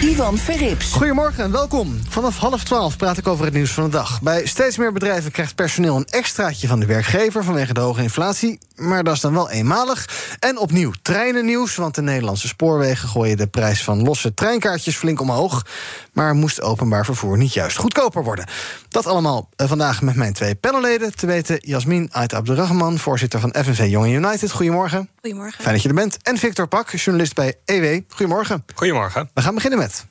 [0.00, 0.92] Ivan Verrips.
[0.92, 2.00] Goedemorgen en welkom.
[2.08, 4.22] Vanaf half twaalf praat ik over het nieuws van de dag.
[4.22, 8.58] Bij steeds meer bedrijven krijgt personeel een extraatje van de werkgever vanwege de hoge inflatie.
[8.76, 10.08] Maar dat is dan wel eenmalig.
[10.38, 15.66] En opnieuw treinennieuws, want de Nederlandse spoorwegen gooien de prijs van losse treinkaartjes flink omhoog.
[16.12, 18.46] Maar moest openbaar vervoer niet juist goedkoper worden?
[18.88, 21.16] Dat allemaal eh, vandaag met mijn twee panelleden.
[21.16, 24.52] Te weten Jasmin Ait Abdurrahman, voorzitter van FNV Young United.
[24.52, 25.08] Goedemorgen.
[25.20, 25.62] Goedemorgen.
[25.62, 26.16] Fijn dat je er bent.
[26.22, 28.00] En Victor Pak, journalist bij EW.
[28.08, 28.64] Goedemorgen.
[28.74, 29.30] Goedemorgen.
[29.34, 30.06] We gaan beginnen met.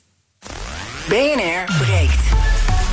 [1.08, 2.45] BNR breekt.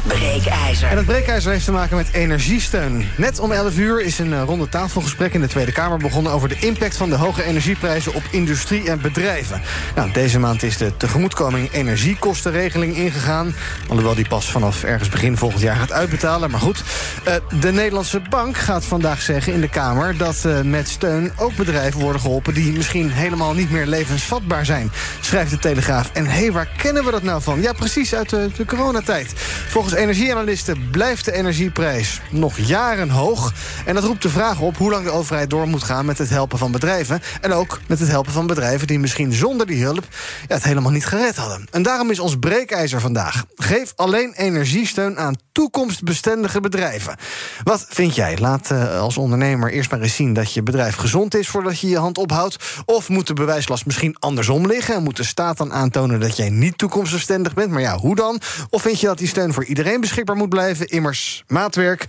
[0.07, 0.90] Breekijzer.
[0.90, 3.07] En het breekijzer heeft te maken met energiesteun.
[3.18, 6.49] Net om 11 uur is een eh, ronde tafelgesprek in de Tweede Kamer begonnen over
[6.49, 9.62] de impact van de hoge energieprijzen op industrie en bedrijven.
[9.96, 13.55] Nou, deze maand is de tegemoetkoming energiekostenregeling ingegaan.
[13.87, 16.51] Alhoewel die pas vanaf ergens begin volgend jaar gaat uitbetalen.
[16.51, 16.84] Maar goed,
[17.24, 21.55] eh, de Nederlandse Bank gaat vandaag zeggen in de Kamer dat eh, met steun ook
[21.55, 26.09] bedrijven worden geholpen die misschien helemaal niet meer levensvatbaar zijn, schrijft de Telegraaf.
[26.13, 27.62] En hé, hey, waar kennen we dat nou van?
[27.62, 29.34] Ja, precies uit de, de coronatijd.
[29.68, 33.54] Volgens energieanalisten blijft de energieprijs nog jaren hoog.
[33.86, 36.30] En dat roept de vraag op hoe lang de overheid door moet gaan met het
[36.30, 37.22] helpen van bedrijven.
[37.41, 40.05] En ook met het helpen van bedrijven die misschien zonder die hulp
[40.48, 41.68] ja, het helemaal niet gered hadden.
[41.71, 43.46] En daarom is ons breekijzer vandaag.
[43.55, 47.16] Geef alleen energiesteun aan toekomstbestendige bedrijven.
[47.64, 48.38] Wat vind jij?
[48.38, 51.88] Laat uh, als ondernemer eerst maar eens zien dat je bedrijf gezond is voordat je
[51.88, 52.58] je hand ophoudt.
[52.86, 54.96] Of moet de bewijslast misschien andersom liggen?
[54.96, 57.71] En moet de staat dan aantonen dat jij niet toekomstbestendig bent?
[57.71, 58.41] Maar ja, hoe dan?
[58.70, 60.87] Of vind je dat die steun voor iedereen beschikbaar moet blijven?
[60.87, 62.05] Immers maatwerk.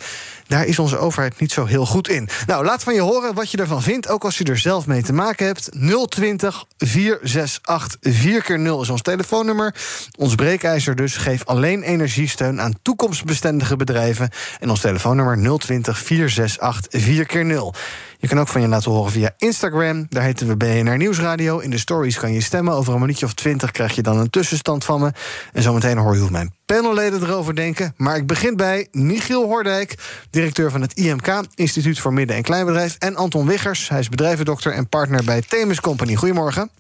[0.47, 2.29] Daar is onze overheid niet zo heel goed in.
[2.47, 5.03] Nou, laat van je horen wat je ervan vindt, ook als je er zelf mee
[5.03, 5.69] te maken hebt.
[6.09, 9.75] 020 468 4x0 is ons telefoonnummer.
[10.19, 11.17] Ons breekijzer dus.
[11.17, 14.31] Geef alleen energiesteun aan toekomstbestendige bedrijven.
[14.61, 17.79] En ons telefoonnummer 020 468 4x0.
[18.25, 20.07] Je kan ook van je laten horen via Instagram.
[20.09, 21.59] Daar heten we BNR Nieuwsradio.
[21.59, 22.75] In de stories kan je stemmen.
[22.75, 25.13] Over een minuutje of twintig krijg je dan een tussenstand van me.
[25.53, 27.95] En zometeen hoor je hoe mijn panelleden erover denken.
[27.97, 29.95] Maar ik begin bij Michiel Hordijk,
[30.31, 32.97] directeur van het IMK, Instituut voor Midden- en Kleinbedrijf.
[32.99, 36.15] En Anton Wiggers, hij is bedrijvendokter en partner bij Themis Company.
[36.15, 36.71] Goedemorgen.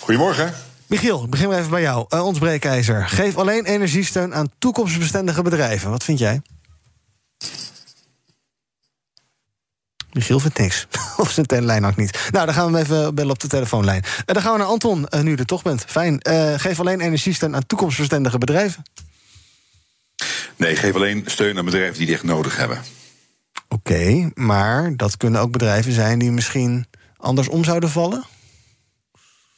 [0.00, 0.54] Goedemorgen.
[0.86, 2.06] Michiel, ik begin maar even bij jou.
[2.08, 3.08] Uh, ons breekijzer.
[3.08, 5.90] Geef alleen energiesteun aan toekomstbestendige bedrijven.
[5.90, 6.40] Wat vind jij?
[10.16, 10.86] Michiel vindt niks.
[11.16, 12.28] of zijn telelijn ook niet.
[12.30, 14.02] Nou, dan gaan we hem even bellen op de telefoonlijn.
[14.26, 15.84] En dan gaan we naar Anton, uh, nu je er toch bent.
[15.86, 16.20] Fijn.
[16.22, 18.82] Uh, geef alleen energiesteun aan toekomstbestendige bedrijven.
[20.56, 22.82] Nee, geef alleen steun aan bedrijven die dit echt nodig hebben.
[23.68, 28.24] Oké, okay, maar dat kunnen ook bedrijven zijn die misschien anders om zouden vallen?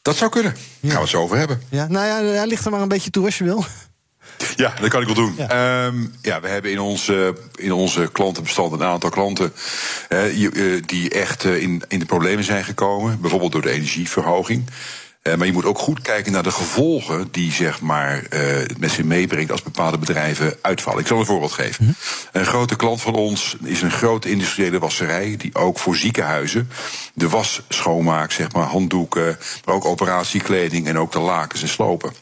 [0.02, 0.52] Dat zou kunnen.
[0.52, 0.88] Daar ja.
[0.88, 1.62] gaan we het zo over hebben.
[1.68, 3.64] Ja, nou ja, ja, ligt er maar een beetje toe als je wil.
[4.56, 5.34] Ja, dat kan ik wel doen.
[5.36, 9.52] Ja, um, ja we hebben in onze, in onze klantenbestand een aantal klanten
[10.08, 13.20] uh, die echt uh, in, in de problemen zijn gekomen.
[13.20, 14.64] Bijvoorbeeld door de energieverhoging.
[15.22, 18.90] Uh, maar je moet ook goed kijken naar de gevolgen die zeg maar, het met
[18.90, 21.00] zich meebrengt als bepaalde bedrijven uitvallen.
[21.00, 21.84] Ik zal een voorbeeld geven.
[21.84, 21.94] Mm
[22.32, 22.40] -hmm.
[22.40, 26.68] Een grote klant van ons is een grote industriële wasserij die ook voor ziekenhuizen
[27.18, 32.12] de was schoonmaakt, zeg maar, handdoeken, maar ook operatiekleding en ook de lakens en slopen.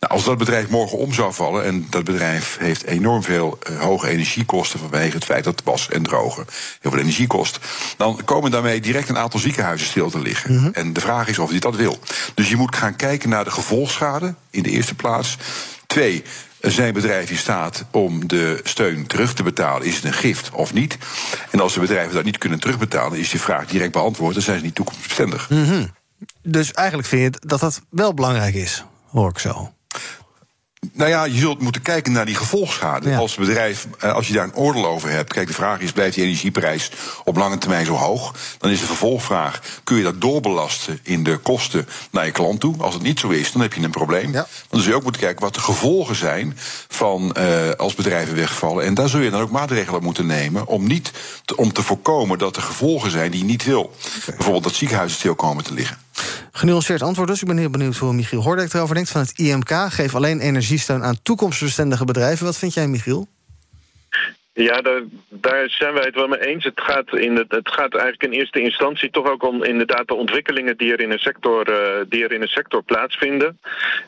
[0.00, 3.80] Nou, als dat bedrijf morgen om zou vallen, en dat bedrijf heeft enorm veel uh,
[3.80, 6.46] hoge energiekosten vanwege het feit dat het was en drogen
[6.80, 7.58] heel veel energie kost,
[7.96, 10.52] dan komen daarmee direct een aantal ziekenhuizen stil te liggen.
[10.52, 10.70] Mm -hmm.
[10.72, 11.98] En de vraag is of hij dat wil.
[12.34, 15.36] Dus je moet gaan kijken naar de gevolgschade in de eerste plaats.
[15.86, 16.22] Twee,
[16.60, 19.86] zijn bedrijf in staat om de steun terug te betalen?
[19.86, 20.98] Is het een gift of niet?
[21.50, 24.34] En als de bedrijven dat niet kunnen terugbetalen, is die vraag direct beantwoord.
[24.34, 25.48] Dan zijn ze niet toekomstbestendig.
[25.48, 25.94] -hmm.
[26.42, 29.75] Dus eigenlijk vind je dat dat wel belangrijk is, hoor ik zo.
[30.92, 33.10] Nou ja, je zult moeten kijken naar die gevolgschade.
[33.10, 33.18] Ja.
[33.18, 35.32] Als bedrijf, als je daar een oordeel over hebt.
[35.32, 36.90] Kijk, de vraag is: blijft die energieprijs
[37.24, 38.34] op lange termijn zo hoog?
[38.58, 42.74] Dan is de vervolgvraag: kun je dat doorbelasten in de kosten naar je klant toe?
[42.78, 44.32] Als het niet zo is, dan heb je een probleem.
[44.32, 44.46] Ja.
[44.68, 48.84] Dan zul je ook moeten kijken wat de gevolgen zijn van uh, als bedrijven wegvallen.
[48.84, 51.12] En daar zul je dan ook maatregelen moeten nemen om niet
[51.44, 53.80] te, om te voorkomen dat er gevolgen zijn die je niet wil.
[53.80, 54.34] Okay.
[54.34, 56.05] Bijvoorbeeld dat ziekenhuizen stil komen te liggen.
[56.56, 57.40] Genuanceerd antwoord dus.
[57.42, 59.10] Ik ben heel benieuwd hoe Michiel Hordek erover denkt.
[59.10, 62.44] Van het IMK geef alleen energiesteun aan toekomstbestendige bedrijven.
[62.44, 63.26] Wat vind jij, Michiel?
[64.52, 66.64] Ja, daar, daar, zijn wij het wel mee eens.
[66.64, 70.14] Het gaat, in de, het gaat eigenlijk in eerste instantie toch ook om inderdaad de
[70.14, 73.58] ontwikkelingen die er in een sector, uh, die er in een sector plaatsvinden.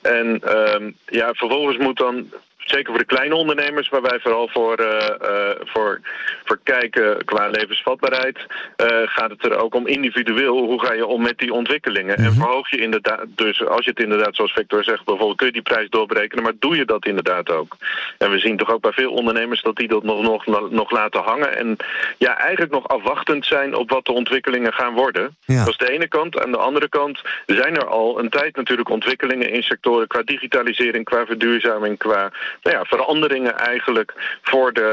[0.02, 2.26] En uh, ja, vervolgens moet dan
[2.70, 4.86] zeker voor de kleine ondernemers, waar wij vooral voor, uh,
[5.22, 6.00] uh, voor,
[6.44, 10.56] voor kijken qua levensvatbaarheid, uh, gaat het er ook om individueel.
[10.56, 12.14] Hoe ga je om met die ontwikkelingen?
[12.18, 12.34] Mm -hmm.
[12.34, 15.52] En verhoog je inderdaad, dus als je het inderdaad, zoals Victor zegt, bijvoorbeeld kun je
[15.52, 17.76] die prijs doorberekenen, maar doe je dat inderdaad ook?
[18.18, 21.22] En we zien toch ook bij veel ondernemers dat die dat nog, nog, nog laten
[21.22, 21.76] hangen en
[22.18, 25.36] ja, eigenlijk nog afwachtend zijn op wat de ontwikkelingen gaan worden.
[25.44, 25.58] Ja.
[25.58, 26.40] Dat is de ene kant.
[26.44, 31.04] Aan de andere kant zijn er al een tijd natuurlijk ontwikkelingen in sectoren qua digitalisering,
[31.04, 32.30] qua verduurzaming, qua
[32.62, 34.90] nou ja, veranderingen eigenlijk voor de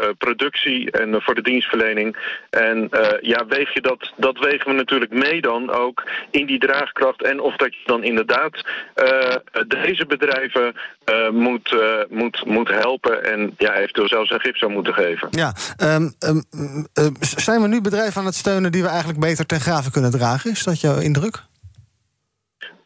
[0.00, 2.16] uh, productie en voor de dienstverlening.
[2.50, 6.58] En uh, ja, weeg je dat, dat wegen we natuurlijk mee dan ook in die
[6.58, 7.22] draagkracht.
[7.22, 8.64] En of dat je dan inderdaad
[9.68, 10.74] deze bedrijven
[11.30, 11.76] moet,
[12.08, 15.28] moet, moet helpen en ja, eventueel zelfs een gips zou moeten geven.
[15.30, 16.44] Ja, um, um,
[16.94, 20.10] um, zijn we nu bedrijven aan het steunen die we eigenlijk beter ten graven kunnen
[20.10, 20.50] dragen?
[20.50, 21.42] Is dat jouw indruk?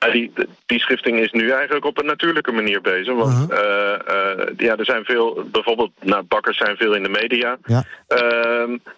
[0.08, 0.32] Die,
[0.66, 3.14] die schifting is nu eigenlijk op een natuurlijke manier bezig.
[3.14, 3.64] Want uh -huh.
[3.64, 7.58] uh, uh, ja, er zijn veel, bijvoorbeeld, nou, bakkers zijn veel in de media.
[7.64, 7.84] Ja.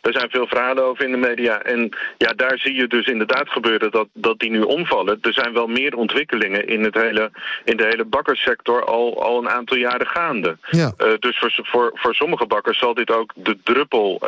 [0.00, 1.62] er zijn veel verhalen over in de media.
[1.62, 5.18] En ja, daar zie je dus inderdaad gebeuren dat, dat die nu omvallen.
[5.20, 7.30] Er zijn wel meer ontwikkelingen in, het hele,
[7.64, 10.56] in de hele bakkerssector al, al een aantal jaren gaande.
[10.70, 10.92] Ja.
[11.18, 14.22] dus voor, voor, voor sommige bakkers zal dit ook de druppel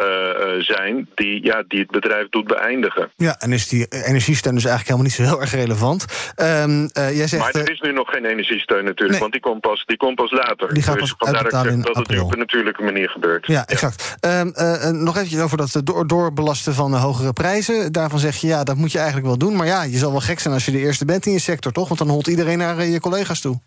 [0.59, 3.11] zijn die, ja, die het bedrijf doet beëindigen.
[3.17, 6.33] Ja, en is die energiesteun dus eigenlijk helemaal niet zo heel erg relevant.
[6.65, 9.21] Um, uh, jij zegt, maar er is nu nog geen energiesteun natuurlijk, nee.
[9.21, 10.75] want die komt pas, die komt pas later.
[10.75, 13.47] Die gaat dus pas vandaar dat, in dat het nu op een natuurlijke manier gebeurt.
[13.47, 14.17] Ja, exact.
[14.21, 17.93] Um, uh, nog eventjes over dat door, doorbelasten van hogere prijzen.
[17.93, 19.57] Daarvan zeg je, ja, dat moet je eigenlijk wel doen.
[19.57, 21.73] Maar ja, je zal wel gek zijn als je de eerste bent in je sector,
[21.73, 21.89] toch?
[21.89, 23.61] Want dan holt iedereen naar je collega's toe.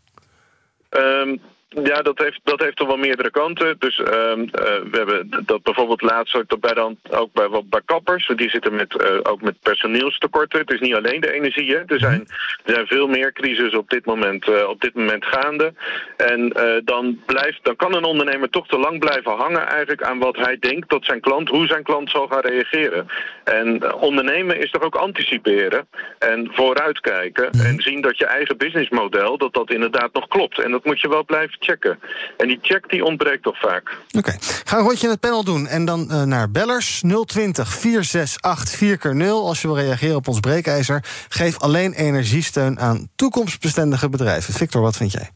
[0.89, 1.39] Um,
[1.69, 3.75] ja, dat heeft, dat heeft toch wel meerdere kanten.
[3.79, 8.31] Dus uh, uh, we hebben dat bijvoorbeeld laatst ook bij, dan, ook bij, bij kappers.
[8.35, 10.59] Die zitten met, uh, ook met personeelstekorten.
[10.59, 11.71] Het is niet alleen de energie.
[11.71, 11.83] Hè.
[11.85, 12.27] Er, zijn,
[12.63, 15.73] er zijn veel meer crisis op dit moment, op dit moment gaande.
[16.17, 16.49] En
[16.85, 20.57] dan, blijft, dan kan een ondernemer toch te lang blijven hangen eigenlijk aan wat hij
[20.59, 23.07] denkt dat zijn klant, hoe zijn klant zal gaan reageren.
[23.43, 25.87] En ondernemen is toch ook anticiperen
[26.19, 27.49] en vooruitkijken.
[27.51, 30.59] En zien dat je eigen businessmodel, dat dat inderdaad nog klopt.
[30.59, 31.99] En dat moet je wel blijven checken.
[32.37, 33.97] En die check die ontbreekt toch vaak.
[34.07, 34.37] Oké, okay.
[34.39, 35.67] ga een rondje in het panel doen.
[35.67, 39.27] En dan uh, naar bellers 020 468 4x0.
[39.27, 41.03] Als je wil reageren op ons breekijzer.
[41.29, 44.53] Geef alleen energiesteun aan toekomstbestendige bedrijven.
[44.53, 45.29] Victor, wat vind jij?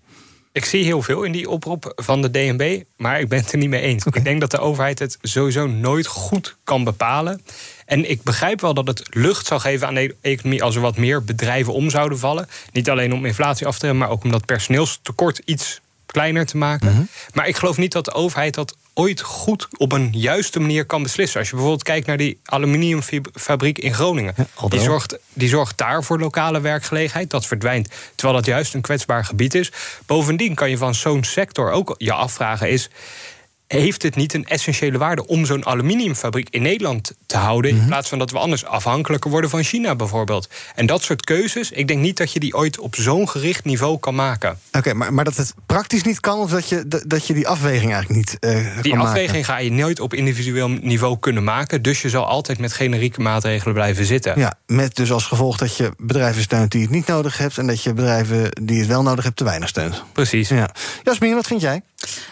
[0.54, 3.58] Ik zie heel veel in die oproep van de DNB, maar ik ben het er
[3.58, 4.06] niet mee eens.
[4.06, 4.20] Okay.
[4.20, 7.42] Ik denk dat de overheid het sowieso nooit goed kan bepalen.
[7.86, 10.98] En ik begrijp wel dat het lucht zou geven aan de economie als er wat
[10.98, 12.48] meer bedrijven om zouden vallen.
[12.72, 16.90] Niet alleen om inflatie af te remmen, maar ook omdat personeelstekort iets kleiner te maken.
[16.90, 17.08] Mm -hmm.
[17.34, 21.04] Maar ik geloof niet dat de overheid dat ooit goed op een juiste manier kan
[21.04, 21.40] beslissen.
[21.40, 24.34] Als je bijvoorbeeld kijkt naar die aluminiumfabriek in Groningen.
[24.38, 27.30] Ja, die, zorgt, die zorgt daar voor lokale werkgelegenheid.
[27.30, 29.72] Dat verdwijnt, terwijl dat juist een kwetsbaar gebied is.
[30.06, 32.90] Bovendien kan je van zo'n sector ook je afvragen is
[33.72, 37.86] heeft het niet een essentiële waarde om zo'n aluminiumfabriek in Nederland te houden, mm -hmm.
[37.86, 40.50] in plaats van dat we anders afhankelijker worden van China bijvoorbeeld.
[40.76, 44.00] En dat soort keuzes, ik denk niet dat je die ooit op zo'n gericht niveau
[44.00, 44.50] kan maken.
[44.50, 47.48] Oké, okay, maar, maar dat het praktisch niet kan, of dat je, dat je die
[47.48, 48.38] afweging eigenlijk niet.
[48.40, 49.44] Uh, die afweging maken.
[49.44, 51.82] ga je nooit op individueel niveau kunnen maken.
[51.82, 54.40] Dus je zal altijd met generieke maatregelen blijven zitten.
[54.40, 57.68] Ja, met dus als gevolg dat je bedrijven steunt die het niet nodig hebt, en
[57.68, 60.04] dat je bedrijven die het wel nodig hebt te weinig steunt.
[60.14, 60.50] Precies.
[60.50, 60.70] Ja.
[61.04, 61.82] Jasmin, wat vind jij?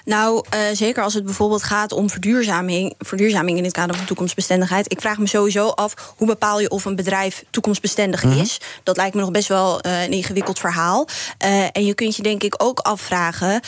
[0.05, 4.91] Nou, uh, zeker als het bijvoorbeeld gaat om verduurzaming, verduurzaming in het kader van toekomstbestendigheid.
[4.91, 8.41] Ik vraag me sowieso af hoe bepaal je of een bedrijf toekomstbestendig mm -hmm.
[8.41, 8.59] is.
[8.83, 11.07] Dat lijkt me nog best wel uh, een ingewikkeld verhaal.
[11.45, 13.61] Uh, en je kunt je denk ik ook afvragen: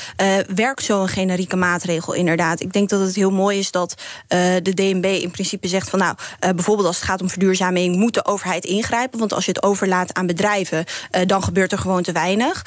[0.55, 2.59] werkt zo'n generieke maatregel inderdaad?
[2.59, 3.95] Ik denk dat het heel mooi is dat
[4.27, 8.25] de DNB in principe zegt van nou, bijvoorbeeld als het gaat om verduurzaming, moet de
[8.25, 9.19] overheid ingrijpen.
[9.19, 10.85] Want als je het overlaat aan bedrijven,
[11.25, 12.65] dan gebeurt er gewoon te weinig.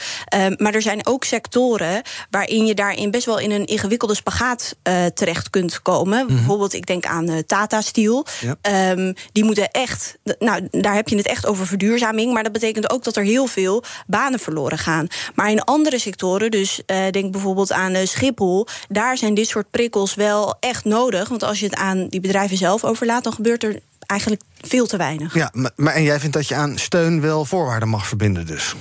[0.57, 5.07] maar er zijn ook sectoren waarin je daarin best wel in een ingewikkelde spagaat uh,
[5.07, 6.23] terecht kunt komen.
[6.23, 6.37] Mm -hmm.
[6.37, 8.27] Bijvoorbeeld, ik denk aan uh, Tata Steel.
[8.41, 8.91] Ja.
[8.91, 12.33] Um, die moeten echt, nou, daar heb je het echt over verduurzaming.
[12.33, 15.07] Maar dat betekent ook dat er heel veel banen verloren gaan.
[15.35, 20.15] Maar in andere sectoren, dus uh, denk bijvoorbeeld aan Schiphol, daar zijn dit soort prikkels
[20.15, 21.29] wel echt nodig.
[21.29, 24.97] Want als je het aan die bedrijven zelf overlaat, dan gebeurt er eigenlijk veel te
[24.97, 25.35] weinig.
[25.35, 28.75] Ja, maar, maar en jij vindt dat je aan steun wel voorwaarden mag verbinden, dus?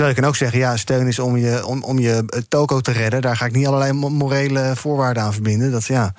[0.00, 2.92] Terwijl je kan ook zeggen, ja, steun is om je, om, om je toko te
[2.92, 3.20] redden.
[3.20, 5.70] Daar ga ik niet allerlei morele voorwaarden aan verbinden.
[5.70, 6.12] Dat, ja.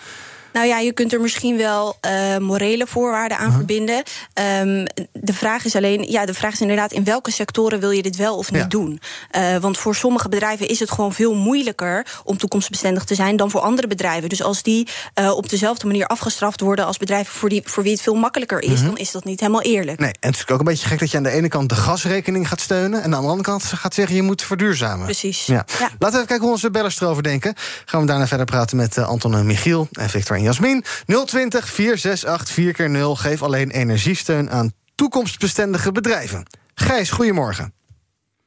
[0.53, 3.57] Nou ja, je kunt er misschien wel uh, morele voorwaarden aan uh -huh.
[3.57, 3.95] verbinden.
[3.95, 8.01] Um, de vraag is alleen, ja, de vraag is inderdaad in welke sectoren wil je
[8.01, 8.67] dit wel of niet ja.
[8.67, 9.01] doen?
[9.37, 13.51] Uh, want voor sommige bedrijven is het gewoon veel moeilijker om toekomstbestendig te zijn dan
[13.51, 14.29] voor andere bedrijven.
[14.29, 14.87] Dus als die
[15.19, 18.61] uh, op dezelfde manier afgestraft worden als bedrijven voor, die, voor wie het veel makkelijker
[18.61, 18.87] is, -huh.
[18.87, 19.99] dan is dat niet helemaal eerlijk.
[19.99, 21.75] Nee, en het is ook een beetje gek dat je aan de ene kant de
[21.75, 25.05] gasrekening gaat steunen en aan de andere kant gaat zeggen je moet verduurzamen.
[25.05, 25.45] Precies.
[25.45, 25.65] Ja.
[25.79, 25.79] Ja.
[25.79, 27.53] Laten we even kijken hoe onze bellers erover denken.
[27.85, 30.83] Gaan we daarna verder praten met Anton en Michiel en Victor en Jasmin.
[31.05, 36.45] 020 468 4 keer 0 Geef alleen energiesteun aan toekomstbestendige bedrijven.
[36.73, 37.73] Gijs, goedemorgen.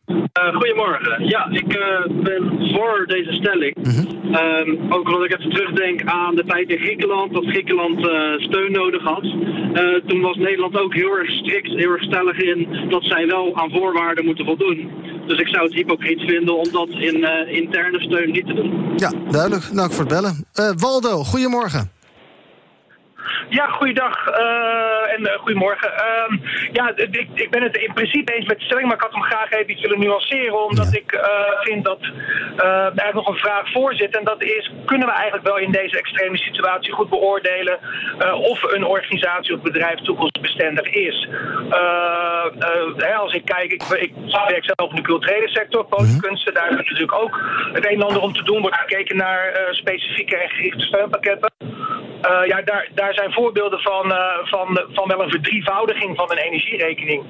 [0.06, 1.28] Uh, goedemorgen.
[1.28, 3.75] Ja, ik uh, ben voor deze stelling.
[3.82, 4.34] -hmm.
[4.34, 8.73] um, ook omdat ik even terugdenk aan de tijd in Griekenland, dat Griekenland uh, steun
[8.73, 9.23] nodig had.
[10.06, 13.70] toen was Nederland ook heel erg strikt, heel erg stellig in dat zij wel aan
[13.70, 14.90] voorwaarden moeten voldoen.
[15.26, 18.92] Dus ik zou het hypocriet vinden om dat in interne steun niet te doen.
[18.96, 19.75] Ja, duidelijk.
[19.75, 20.46] Dank voor het bellen.
[20.76, 21.90] Waldo, goedemorgen.
[23.54, 25.90] Ja, goeiedag uh, en uh, goedemorgen.
[25.92, 26.38] Uh,
[26.73, 29.23] ja, ik, ik, ben het in principe eens met de stelling, maar ik had hem
[29.23, 30.64] graag even iets willen nuanceren.
[30.64, 30.99] Omdat ja.
[30.99, 32.00] ik uh, vind dat
[32.94, 34.16] er nog een vraag voor zit.
[34.16, 37.78] En dat is, kunnen we eigenlijk wel in deze extreme situatie goed beoordelen
[38.32, 41.28] of een organisatie of bedrijf toekomstbestendig is?
[42.96, 44.12] Hè, als ik kijk, ik, ik
[44.49, 47.40] werk zelf in de culturele sector, podiumkunsten, daar is natuurlijk ook
[47.73, 48.61] het een en ander om te doen.
[48.61, 51.52] Wordt gekeken naar specifieke en gerichte steunpakketten.
[52.47, 57.25] Ja, daar, daar zijn voorbeelden van, uh, van, van wel een verdrievoudiging van een energierekening.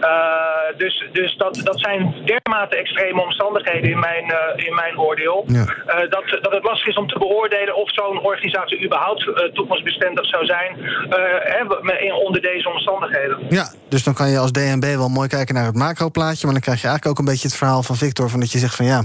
[0.00, 5.44] Uh, dus dus dat, dat zijn dermate extreme omstandigheden in mijn, uh, in mijn oordeel.
[5.46, 5.60] Ja.
[5.60, 10.44] Uh, dat, dat het lastig is om te beoordelen of zo'n organisatie überhaupt toekomstbestendig zou
[10.44, 10.76] zijn
[11.08, 13.38] hè, onder deze omstandigheden.
[13.48, 16.44] Ja, dus dan kan je als DNB wel mooi kijken naar het macroplaatje.
[16.44, 18.30] Maar dan krijg je eigenlijk ook een beetje het verhaal van Victor.
[18.30, 19.04] Van dat je zegt van ja,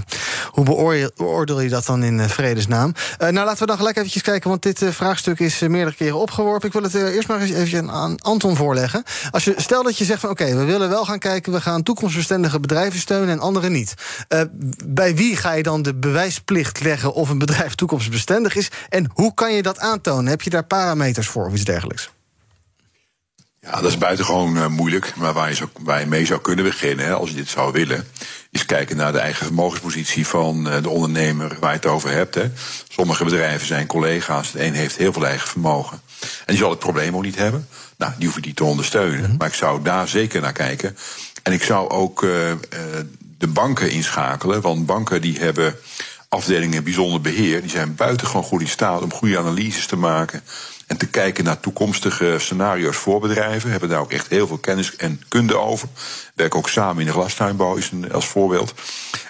[0.50, 2.92] hoe beoordeel, beoordeel je dat dan in vredesnaam?
[3.18, 4.50] nou, laten we dan gelijk eventjes kijken.
[4.50, 6.66] Want dit vraagstuk is meerdere keren opgeworpen.
[6.66, 9.02] Ik wil het eerst maar eens even aan Anton voorleggen.
[9.30, 11.52] Als je, stel dat je zegt van oké, okay, we willen wel gaan kijken...
[11.52, 13.94] we gaan toekomstbestendige bedrijven steunen en andere niet.
[14.28, 14.40] Uh,
[14.84, 17.14] bij wie ga je dan de bewijsplicht leggen...
[17.14, 18.70] of een bedrijf toekomstbestendig is?
[18.88, 20.26] En hoe kan je dat aantonen?
[20.26, 22.10] Heb je daar parameters voor of iets dergelijks?
[23.66, 25.12] Ja, dat is buitengewoon uh, moeilijk.
[25.16, 27.72] Maar waar je, zo, waar je mee zou kunnen beginnen, hè, als je dit zou
[27.72, 28.06] willen...
[28.50, 32.34] is kijken naar de eigen vermogenspositie van uh, de ondernemer waar je het over hebt.
[32.34, 32.50] Hè.
[32.88, 34.52] Sommige bedrijven zijn collega's.
[34.52, 36.00] De een heeft heel veel eigen vermogen.
[36.20, 37.68] En die zal het probleem ook niet hebben.
[37.96, 39.18] Nou, die hoef je niet te ondersteunen.
[39.18, 39.36] Mm -hmm.
[39.38, 40.96] Maar ik zou daar zeker naar kijken.
[41.42, 42.56] En ik zou ook uh, uh,
[43.38, 44.60] de banken inschakelen.
[44.60, 45.76] Want banken die hebben
[46.28, 47.60] afdelingen bijzonder beheer.
[47.60, 50.42] Die zijn buitengewoon goed in staat om goede analyses te maken.
[50.86, 53.70] En te kijken naar toekomstige scenario's voor bedrijven.
[53.70, 55.88] Hebben daar ook echt heel veel kennis en kunde over.
[56.34, 58.74] Werken ook samen in de glastuinbouw is een, als voorbeeld.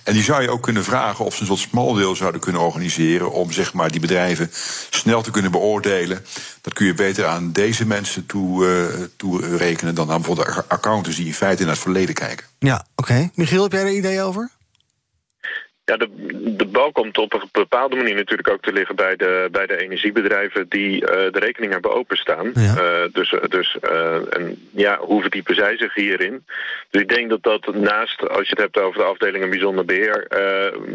[0.03, 3.33] En die zou je ook kunnen vragen of ze een soort smaldeel zouden kunnen organiseren.
[3.33, 4.51] om zeg maar die bedrijven
[4.91, 6.25] snel te kunnen beoordelen.
[6.61, 11.17] Dat kun je beter aan deze mensen toe, uh, toe rekenen dan aan bijvoorbeeld accountants
[11.17, 12.47] die in feite naar het verleden kijken.
[12.59, 13.31] Ja, oké.
[13.35, 14.51] Michiel, heb jij er een idee over?
[15.87, 16.09] Ja, de,
[16.57, 19.83] de bal komt op een bepaalde manier natuurlijk ook te liggen bij de, bij de
[19.83, 22.50] energiebedrijven die uh, de rekening hebben openstaan.
[22.55, 22.75] Ja.
[22.76, 26.45] Uh, dus dus uh, en ja, hoe verdiepen zij zich hierin?
[26.90, 30.26] Dus ik denk dat dat naast, als je het hebt over de afdelingen bijzonder beheer,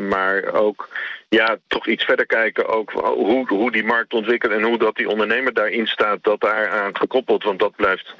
[0.10, 0.90] maar ook
[1.30, 5.10] ja, toch iets verder kijken ook hoe, hoe die markt ontwikkelt en hoe dat die
[5.10, 8.16] ondernemer daarin staat, dat daar aan gekoppeld, want dat blijft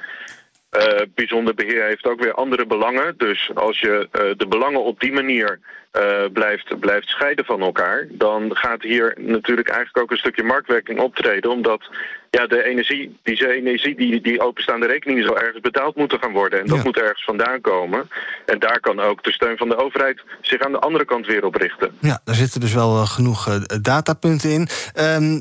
[0.78, 3.14] uh, bijzonder beheer heeft ook weer andere belangen.
[3.16, 5.58] Dus als je uh, de belangen op die manier
[5.92, 8.06] uh, blijft, blijft scheiden van elkaar...
[8.10, 11.50] dan gaat hier natuurlijk eigenlijk ook een stukje marktwerking optreden...
[11.50, 11.90] omdat
[12.38, 16.60] ja, de energie, die energie, die, die openstaande rekeningen zal ergens betaald moeten gaan worden.
[16.60, 16.82] En dat ja.
[16.82, 18.10] moet ergens vandaan komen.
[18.46, 21.44] En daar kan ook de steun van de overheid zich aan de andere kant weer
[21.44, 21.90] op richten.
[22.00, 24.68] Ja, daar zitten dus wel uh, genoeg uh, datapunten in.
[24.94, 25.40] Um, uh,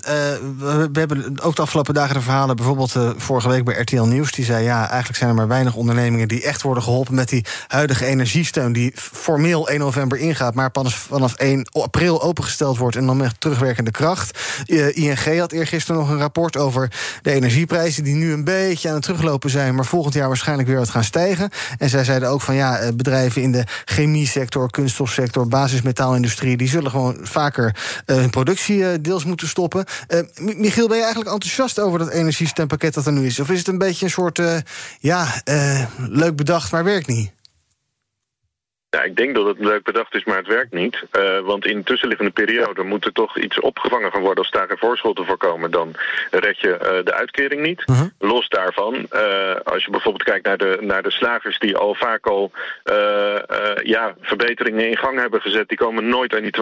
[0.59, 4.31] we, we, hebben ook de afgelopen dagen de verhalen, bijvoorbeeld vorige week bij RTL Nieuws,
[4.31, 7.45] die zei ja, eigenlijk zijn er maar weinig ondernemingen die echt worden geholpen met die
[7.67, 13.05] huidige energiesteun, die formeel 1 november ingaat, maar pas vanaf 1 april opengesteld wordt en
[13.05, 14.39] dan met terugwerkende kracht.
[14.93, 16.80] ING had eergisteren nog een rapport over
[17.21, 20.77] de energieprijzen die nu een beetje aan het teruglopen zijn, maar volgend jaar waarschijnlijk weer
[20.77, 21.49] wat gaan stijgen.
[21.77, 27.17] En zij zeiden ook van ja, bedrijven in de chemiesector, kunststofsector, basismetaalindustrie, die zullen gewoon
[27.21, 29.85] vaker uh, hun productie uh, deels moeten stoppen.
[30.35, 33.39] Michiel, ben je eigenlijk enthousiast over dat energiestempakket dat er nu is?
[33.39, 34.41] Of is het een beetje een soort
[34.99, 35.41] ja,
[35.97, 37.31] leuk bedacht, maar werkt niet?
[38.97, 41.03] Ja, ik denk dat het leuk bedacht is, maar het werkt niet.
[41.17, 44.43] Uh, want in de tussenliggende periode moet er toch iets opgevangen gaan worden.
[44.43, 45.95] Als daar geen voorschotten voorkomen, dan
[46.31, 47.83] red je uh, de uitkering niet.
[47.85, 48.07] Uh -huh.
[48.19, 52.25] Los daarvan, uh, als je bijvoorbeeld kijkt naar de, naar de slagers die al vaak
[52.27, 52.51] al
[53.83, 56.57] ja, verbeteringen in gang hebben gezet, die komen nooit aan die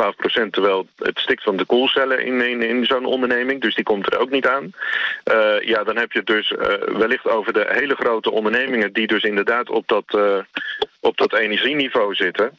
[0.46, 3.62] 12%, terwijl het stikt van de koelcellen in, in, in zo'n onderneming.
[3.62, 4.74] Dus die komt er ook niet aan.
[5.62, 6.54] ja, dan heb je het dus
[6.98, 10.18] wellicht over de hele grote ondernemingen die dus inderdaad op dat,
[11.00, 12.58] op dat energieniveau zitten.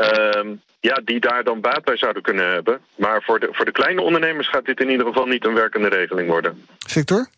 [0.00, 2.80] Uh, ja, die daar dan baat bij zouden kunnen hebben.
[2.96, 5.88] Maar voor de, voor de kleine ondernemers gaat dit in ieder geval niet een werkende
[5.88, 6.66] regeling worden.
[6.86, 7.28] Victor?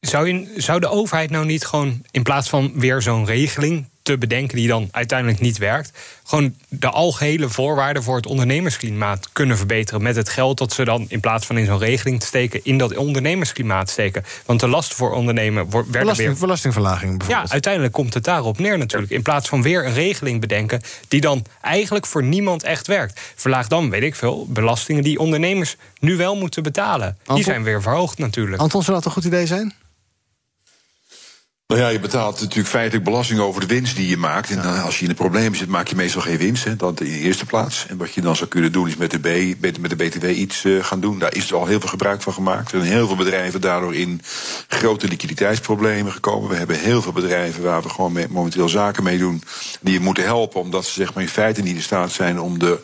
[0.00, 4.18] Zou, je, zou de overheid nou niet gewoon in plaats van weer zo'n regeling te
[4.18, 5.98] bedenken die dan uiteindelijk niet werkt.
[6.24, 10.02] Gewoon de algehele voorwaarden voor het ondernemersklimaat kunnen verbeteren.
[10.02, 12.78] Met het geld dat ze dan in plaats van in zo'n regeling te steken, in
[12.78, 14.24] dat ondernemersklimaat steken.
[14.46, 16.38] Want de last voor ondernemen wordt Belasting, weer.
[16.38, 17.46] Belastingverlaging bijvoorbeeld.
[17.46, 19.12] Ja, uiteindelijk komt het daarop neer natuurlijk.
[19.12, 23.20] In plaats van weer een regeling bedenken die dan eigenlijk voor niemand echt werkt.
[23.34, 27.06] Verlaag dan, weet ik veel, belastingen die ondernemers nu wel moeten betalen.
[27.06, 27.34] Anton?
[27.34, 28.62] Die zijn weer verhoogd natuurlijk.
[28.62, 29.74] Anton, zou dat een goed idee zijn?
[31.66, 34.50] Nou ja, je betaalt natuurlijk feitelijk belasting over de winst die je maakt.
[34.50, 34.80] En ja.
[34.80, 36.64] als je in een probleem zit, maak je meestal geen winst.
[36.64, 37.86] Hè, dat in de eerste plaats.
[37.88, 40.64] En wat je dan zou kunnen doen, is met de, B, met de BTW iets
[40.64, 41.18] uh, gaan doen.
[41.18, 42.72] Daar is er al heel veel gebruik van gemaakt.
[42.72, 44.20] Er zijn heel veel bedrijven daardoor in
[44.68, 46.48] grote liquiditeitsproblemen gekomen.
[46.48, 49.42] We hebben heel veel bedrijven waar we gewoon mee, momenteel zaken mee doen.
[49.80, 52.58] Die je moeten helpen, omdat ze zeg maar, in feite niet in staat zijn om
[52.58, 52.80] de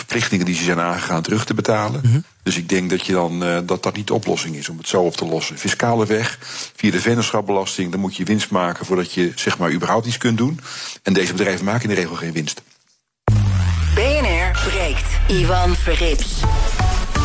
[0.00, 2.00] verplichtingen die ze zijn aangegaan terug te betalen.
[2.04, 2.24] Mm -hmm.
[2.42, 4.88] Dus ik denk dat je dan uh, dat dat niet de oplossing is om het
[4.88, 5.58] zo op te lossen.
[5.58, 6.38] Fiscale weg,
[6.76, 10.38] via de vennootschapbelasting, dan moet je winst maken voordat je zeg maar überhaupt iets kunt
[10.38, 10.60] doen.
[11.02, 12.62] En deze bedrijven maken in de regel geen winst.
[13.94, 15.06] BNR breekt.
[15.28, 16.42] Ivan Verrips.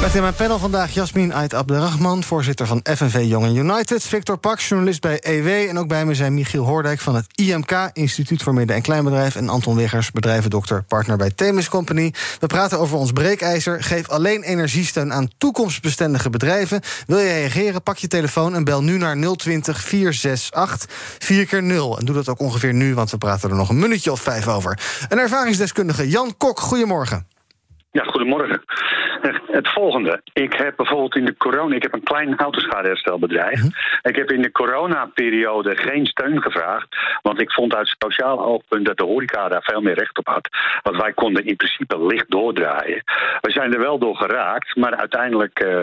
[0.01, 4.03] Met in mijn panel vandaag Jasmin Ait Abderrahman, voorzitter van FNV Jongen United.
[4.03, 5.69] Victor Pak, journalist bij EW.
[5.69, 9.35] En ook bij me zijn Michiel Hoordijk van het IMK, Instituut voor Midden- en Kleinbedrijf.
[9.35, 12.13] En Anton Wiggers, bedrijvendokter, partner bij Themis Company.
[12.39, 13.83] We praten over ons breekijzer.
[13.83, 16.81] Geef alleen energiesteun aan toekomstbestendige bedrijven.
[17.07, 17.83] Wil je reageren?
[17.83, 22.29] Pak je telefoon en bel nu naar 020 468 4 keer 0 En doe dat
[22.29, 24.79] ook ongeveer nu, want we praten er nog een minuutje of vijf over.
[25.09, 27.27] Een ervaringsdeskundige, Jan Kok, goedemorgen.
[27.91, 28.61] Ja, goedemorgen.
[29.47, 30.21] Het volgende.
[30.33, 31.75] Ik heb bijvoorbeeld in de corona...
[31.75, 33.61] Ik heb een klein autoschadeherstelbedrijf.
[33.61, 33.71] -hmm.
[34.01, 36.95] Ik heb in de coronaperiode geen steun gevraagd.
[37.21, 40.49] Want ik vond uit sociaal oogpunt dat de horeca daar veel meer recht op had.
[40.81, 43.03] Want wij konden in principe licht doordraaien.
[43.41, 44.75] We zijn er wel door geraakt.
[44.75, 45.81] Maar uiteindelijk uh,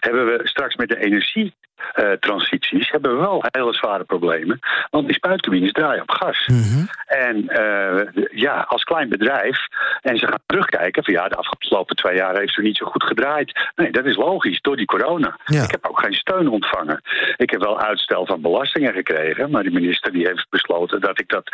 [0.00, 1.54] hebben we straks met de energie...
[1.96, 4.58] Uh, transities hebben we wel hele zware problemen.
[4.90, 6.46] Want die spuitcabines draaien op gas.
[6.46, 6.88] Mm -hmm.
[7.06, 9.58] En uh, ja, als klein bedrijf.
[10.00, 13.04] En ze gaan terugkijken van ja, de afgelopen twee jaar heeft u niet zo goed
[13.04, 13.70] gedraaid.
[13.74, 15.38] Nee, dat is logisch, door die corona.
[15.44, 15.62] Ja.
[15.62, 17.00] Ik heb ook geen steun ontvangen.
[17.36, 19.50] Ik heb wel uitstel van belastingen gekregen.
[19.50, 21.50] Maar de minister die heeft besloten dat ik dat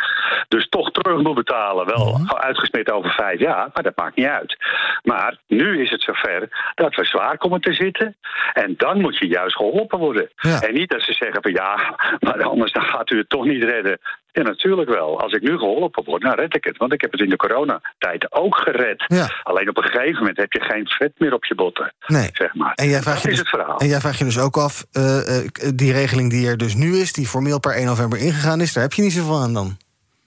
[0.47, 1.85] dus toch terug moet betalen.
[1.85, 2.37] Wel mm -hmm.
[2.37, 4.57] uitgesmeerd over vijf jaar, maar dat maakt niet uit.
[5.03, 8.15] Maar nu is het zover dat we zwaar komen te zitten.
[8.53, 10.16] En dan moet je juist geholpen worden.
[10.35, 10.61] Ja.
[10.61, 13.63] En niet dat ze zeggen van ja, maar anders dan gaat u het toch niet
[13.63, 13.99] redden.
[14.31, 15.21] Ja, natuurlijk wel.
[15.21, 16.77] Als ik nu geholpen word, dan red ik het.
[16.77, 19.03] Want ik heb het in de coronatijd ook gered.
[19.07, 19.29] Ja.
[19.43, 21.93] Alleen op een gegeven moment heb je geen vet meer op je botten.
[22.07, 22.29] Nee.
[22.33, 22.73] Zeg maar.
[22.73, 23.79] En jij vraagt dat je is dus, het verhaal.
[23.79, 26.95] En jij vraagt je dus ook af, uh, uh, die regeling die er dus nu
[26.95, 27.13] is...
[27.13, 29.77] die formeel per 1 november ingegaan is, daar heb je niet zoveel aan dan?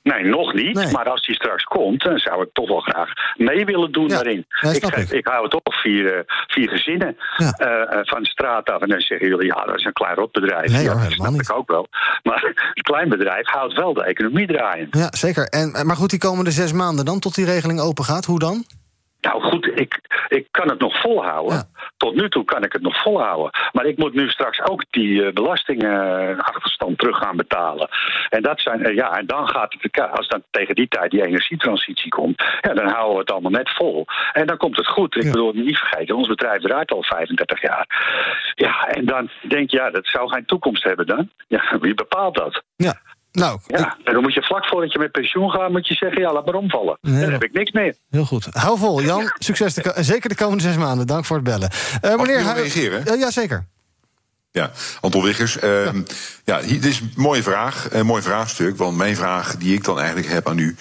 [0.03, 0.75] Nee, nog niet.
[0.75, 0.93] Nee.
[0.93, 4.15] Maar als die straks komt, dan zou ik toch wel graag mee willen doen ja,
[4.15, 4.47] daarin.
[4.61, 5.11] Ja, ik, ik.
[5.11, 7.55] ik hou het toch vier, vier gezinnen ja.
[7.59, 8.81] uh, van de straat af.
[8.81, 10.73] En dan zeggen jullie, ja, dat is een klein rotbedrijf.
[10.73, 11.41] Nee, hoor, dat snap niet.
[11.41, 11.87] ik ook wel.
[12.23, 14.89] Maar een klein bedrijf houdt wel de economie draaien.
[14.91, 15.45] Ja, zeker.
[15.45, 18.65] En, maar goed, die komende zes maanden dan, tot die regeling open gaat, hoe dan?
[19.21, 21.69] Nou goed, ik, ik kan het nog volhouden.
[22.01, 23.51] Tot nu toe kan ik het nog volhouden.
[23.73, 27.89] Maar ik moet nu straks ook die uh, belastingachterstand uh, terug gaan betalen.
[28.29, 31.27] En, dat zijn, uh, ja, en dan gaat het, als dan tegen die tijd die
[31.27, 34.07] energietransitie komt, ja, dan houden we het allemaal net vol.
[34.33, 35.17] En dan komt het goed.
[35.17, 37.87] Ik bedoel, niet vergeten, ons bedrijf draait al 35 jaar.
[38.55, 41.31] Ja, en dan denk je, ja, dat zou geen toekomst hebben dan.
[41.49, 42.63] Ja, wie bepaalt dat?
[42.77, 42.95] Ja.
[43.33, 44.07] Nou, ja, ik...
[44.07, 46.45] en dan moet je vlak voordat je met pensioen gaat, moet je zeggen, ja, laat
[46.45, 46.99] maar omvallen.
[47.01, 47.95] Nee, dan heb ik niks meer.
[48.11, 48.47] Heel goed.
[48.51, 49.23] Hou vol, Jan.
[49.23, 49.35] Ja.
[49.39, 51.07] Succes, de zeker de komende zes maanden.
[51.07, 51.71] Dank voor het bellen.
[52.05, 53.05] Uh, meneer, Mag reageren?
[53.09, 53.67] Uh, ja, zeker.
[54.53, 55.63] Ja, Anton Wiggers.
[55.63, 55.93] Uh, ja.
[56.45, 58.77] ja, dit is een mooie vraag, een mooi vraagstuk.
[58.77, 60.77] Want mijn vraag die ik dan eigenlijk heb aan u...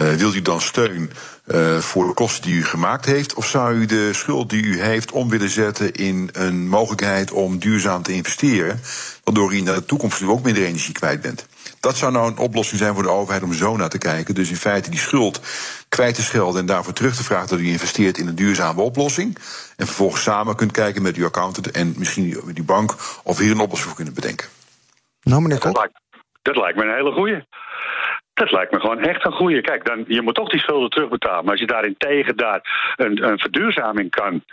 [0.00, 1.10] Uh, wilt u dan steun
[1.46, 3.34] uh, voor de kosten die u gemaakt heeft?
[3.34, 7.58] Of zou u de schuld die u heeft om willen zetten in een mogelijkheid om
[7.58, 8.80] duurzaam te investeren?
[9.24, 11.46] Waardoor u in de toekomst ook minder energie kwijt bent.
[11.82, 14.34] Dat zou nou een oplossing zijn voor de overheid om zo naar te kijken.
[14.34, 15.40] Dus in feite die schuld
[15.88, 19.38] kwijt te schelden en daarvoor terug te vragen dat u investeert in een duurzame oplossing.
[19.76, 23.50] En vervolgens samen kunt kijken met uw accountant en misschien met die bank of hier
[23.50, 24.48] een oplossing voor kunnen bedenken.
[25.22, 25.74] Nou, meneer Kok.
[25.74, 25.98] Dat lijkt,
[26.42, 27.44] dat lijkt me een hele goeie.
[28.34, 29.60] Dat lijkt me gewoon echt een goede.
[29.60, 31.42] Kijk, dan, je moet toch die schulden terugbetalen.
[31.42, 32.60] Maar als je daarentegen daar
[32.96, 34.44] een, een verduurzaming kan,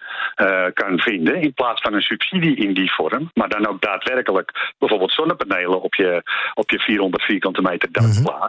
[0.41, 4.73] uh, kan vinden, in plaats van een subsidie in die vorm, maar dan ook daadwerkelijk
[4.77, 6.21] bijvoorbeeld zonnepanelen op je,
[6.53, 8.47] op je 400 vierkante meter dak mm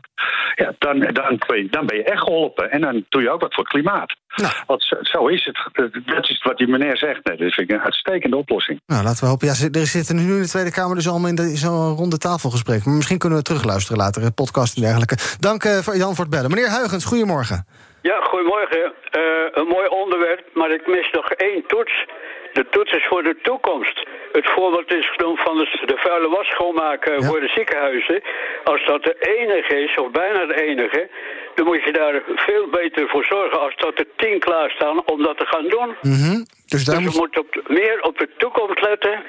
[0.55, 1.39] ja, dan, dan,
[1.71, 2.71] dan ben je echt geholpen.
[2.71, 4.17] En dan doe je ook wat voor het klimaat.
[4.35, 4.53] Nou.
[4.67, 5.59] Want zo, zo, is het.
[6.07, 7.25] Dat is wat die meneer zegt.
[7.25, 8.81] Nee, dat vind ik een uitstekende oplossing.
[8.87, 9.47] Nou, laten we hopen.
[9.47, 12.85] Ja, er zitten nu in de Tweede Kamer dus allemaal in zo'n ronde tafelgesprek.
[12.85, 15.17] Maar misschien kunnen we terugluisteren later, een podcast en dergelijke.
[15.41, 16.51] Dank uh, Jan voor het bellen.
[16.51, 17.67] Meneer Huigens, goedemorgen.
[18.03, 18.81] Ja, goedemorgen.
[18.81, 22.07] Uh, een mooi onderwerp, maar ik mis nog één toets.
[22.53, 24.07] De toets is voor de toekomst.
[24.33, 28.23] Het voorbeeld is genoemd van de, vuile was schoonmaken voor de ziekenhuizen.
[28.65, 31.09] Als dat de enige is, of bijna de enige,
[31.55, 35.37] dan moet je daar veel beter voor zorgen als dat er tien klaarstaan om dat
[35.39, 35.97] te gaan doen.
[36.03, 39.23] Mm Dus, daar dus we moeten op meer op de toekomst letten.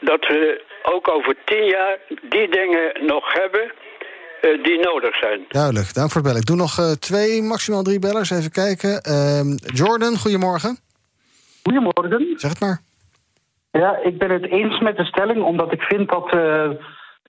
[0.00, 3.72] Dat we ook over tien jaar die dingen nog hebben
[4.42, 5.44] uh, die nodig zijn.
[5.48, 6.40] Duidelijk, dank voor het bellen.
[6.40, 8.30] Ik doe nog uh, twee, maximaal drie bellers.
[8.30, 9.02] Even kijken.
[9.08, 10.78] Uh, Jordan, goedemorgen.
[11.62, 12.32] Goedemorgen.
[12.36, 12.80] Zeg het maar.
[13.70, 16.70] Ja, ik ben het eens met de stelling, omdat ik vind dat uh,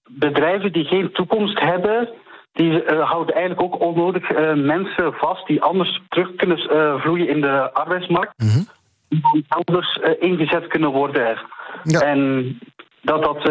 [0.07, 2.09] bedrijven die geen toekomst hebben,
[2.53, 6.59] die houden eigenlijk ook onnodig mensen vast die anders terug kunnen
[7.01, 8.33] vloeien in de arbeidsmarkt.
[8.37, 8.67] Mm -hmm.
[9.09, 11.39] Die anders ingezet kunnen worden.
[11.83, 12.01] Ja.
[12.01, 12.59] En
[13.01, 13.49] dat dat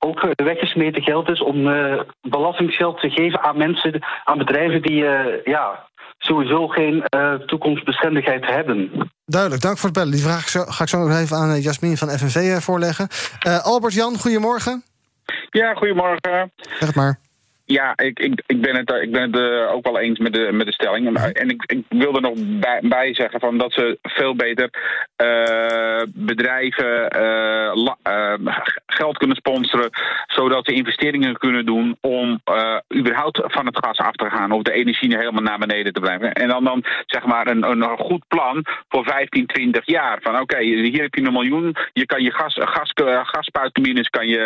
[0.00, 5.44] ook weggesmeten geld is om uh, belastingsgeld te geven aan mensen, aan bedrijven die uh,
[5.44, 8.90] ja, sowieso geen uh, toekomstbestendigheid hebben.
[9.24, 10.12] Duidelijk, dank voor het bellen.
[10.12, 13.08] Die vraag ga ik zo nog even aan Jasmin van FNV voorleggen.
[13.62, 14.82] Albert Jan, goedemorgen.
[15.50, 16.52] Ja, goedemorgen.
[16.56, 17.18] Zeg het maar.
[17.70, 20.48] Ja, ik, ik, ik ben het, ik ben het uh, ook wel eens met de,
[20.52, 21.06] met de stelling.
[21.06, 24.70] En, en ik, ik wil er nog bij, bij, zeggen van dat ze veel beter
[25.22, 27.72] uh, bedrijven uh,
[29.00, 29.90] geld kunnen sponsoren.
[30.26, 32.40] Zodat ze investeringen kunnen doen om
[32.94, 34.52] überhaupt van het gas af te gaan.
[34.52, 36.32] Of de energie helemaal naar beneden te blijven.
[36.32, 40.18] En dan, dan zeg maar een, een goed plan voor 15, 20 jaar.
[40.22, 41.76] Van oké, okay, hier heb je een miljoen.
[41.92, 44.42] Je kan je gas, gas, gaspuitturbines kan je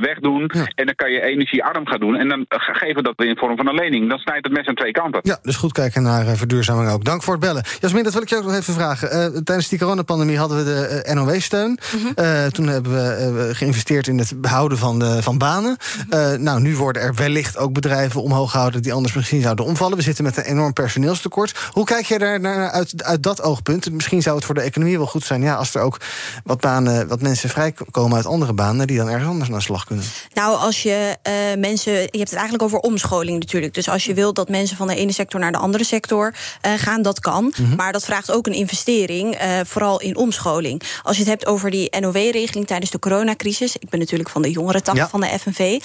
[0.00, 0.50] wegdoen.
[0.54, 0.66] Ja.
[0.74, 2.16] En dan kan je energiearm gaat doen.
[2.16, 4.08] En dan geven we dat in vorm van een lening.
[4.08, 5.20] Dan snijdt het mes aan twee kanten.
[5.22, 7.04] Ja, dus goed kijken naar uh, verduurzaming ook.
[7.04, 7.64] Dank voor het bellen.
[7.80, 9.08] Jasmin, dat wil ik je ook nog even vragen.
[9.16, 11.68] Uh, tijdens die coronapandemie hadden we de uh, NOW-steun.
[11.68, 12.50] Mm -hmm.
[12.50, 13.21] toen hebben we
[13.52, 15.76] geïnvesteerd in het behouden van, de, van banen.
[16.08, 18.82] Mm nou, nu worden er wellicht ook bedrijven omhoog gehouden...
[18.82, 19.96] die anders misschien zouden omvallen.
[19.96, 21.54] We zitten met een enorm personeelstekort.
[21.70, 23.92] Hoe kijk je daar naar uit, uit dat oogpunt?
[23.92, 25.42] Misschien zou het voor de economie wel goed zijn...
[25.42, 26.00] Ja, als er ook
[26.44, 28.86] wat, banen, wat mensen vrijkomen uit andere banen...
[28.86, 30.04] die dan ergens anders naar de slag kunnen.
[30.34, 31.16] Nou, als je
[31.58, 33.74] mensen je hebt het eigenlijk over omscholing natuurlijk.
[33.74, 36.34] Dus als je wilt dat mensen van de ene sector naar de andere sector
[36.66, 37.44] uh, gaan, dat kan.
[37.44, 37.76] Mm -hmm.
[37.76, 40.82] Maar dat vraagt ook een investering, uh, vooral in omscholing.
[41.02, 43.76] Als je het hebt over die NOW-regeling tijdens de coronacrisis.
[43.76, 45.08] Ik ben natuurlijk van de jongere tak ja.
[45.08, 45.80] van de FNV.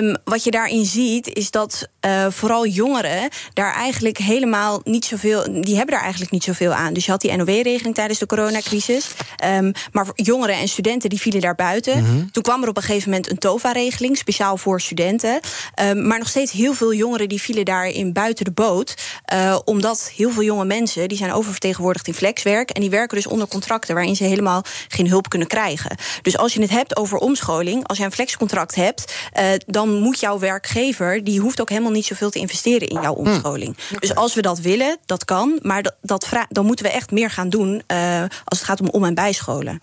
[0.00, 5.42] Um, wat je daarin ziet, is dat uh, vooral jongeren daar eigenlijk helemaal niet zoveel.
[5.62, 6.92] Die hebben daar eigenlijk niet zoveel aan.
[6.92, 9.10] Dus je had die NOW-regeling tijdens de coronacrisis.
[9.44, 11.98] Um, maar jongeren en studenten die vielen daar buiten.
[11.98, 12.30] Mm -hmm.
[12.30, 15.40] Toen kwam er op een gegeven moment een TOVA-regeling, speciaal voor studenten.
[15.82, 18.94] Um, maar nog steeds heel veel jongeren die vielen daarin buiten de boot.
[19.32, 22.70] Uh, omdat heel veel jonge mensen die zijn oververtegenwoordigd in flexwerk.
[22.70, 25.96] En die werken dus onder contracten waarin ze helemaal geen hulp kunnen krijgen.
[26.22, 30.20] Dus als je het hebt over omscholing, als je een flexcontract hebt, uh, dan moet
[30.20, 33.76] jouw werkgever, die hoeft ook helemaal niet zoveel te investeren in jouw omscholing.
[33.88, 33.96] Hm.
[33.98, 35.58] Dus als we dat willen, dat kan.
[35.62, 38.88] Maar dat, dat dan moeten we echt meer gaan doen uh, als het gaat om
[38.88, 39.82] om- en bijscholen.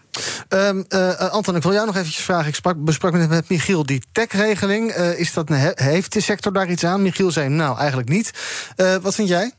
[0.49, 0.86] Um,
[1.17, 2.47] Anton, ik wil jou nog eventjes vragen.
[2.47, 4.97] Ik sprak, besprak met, met Michiel die tech-regeling.
[4.97, 7.01] Uh, is dat, heeft de sector daar iets aan?
[7.01, 8.32] Michiel zei nou eigenlijk niet.
[8.78, 9.51] Uh, wat vind jij?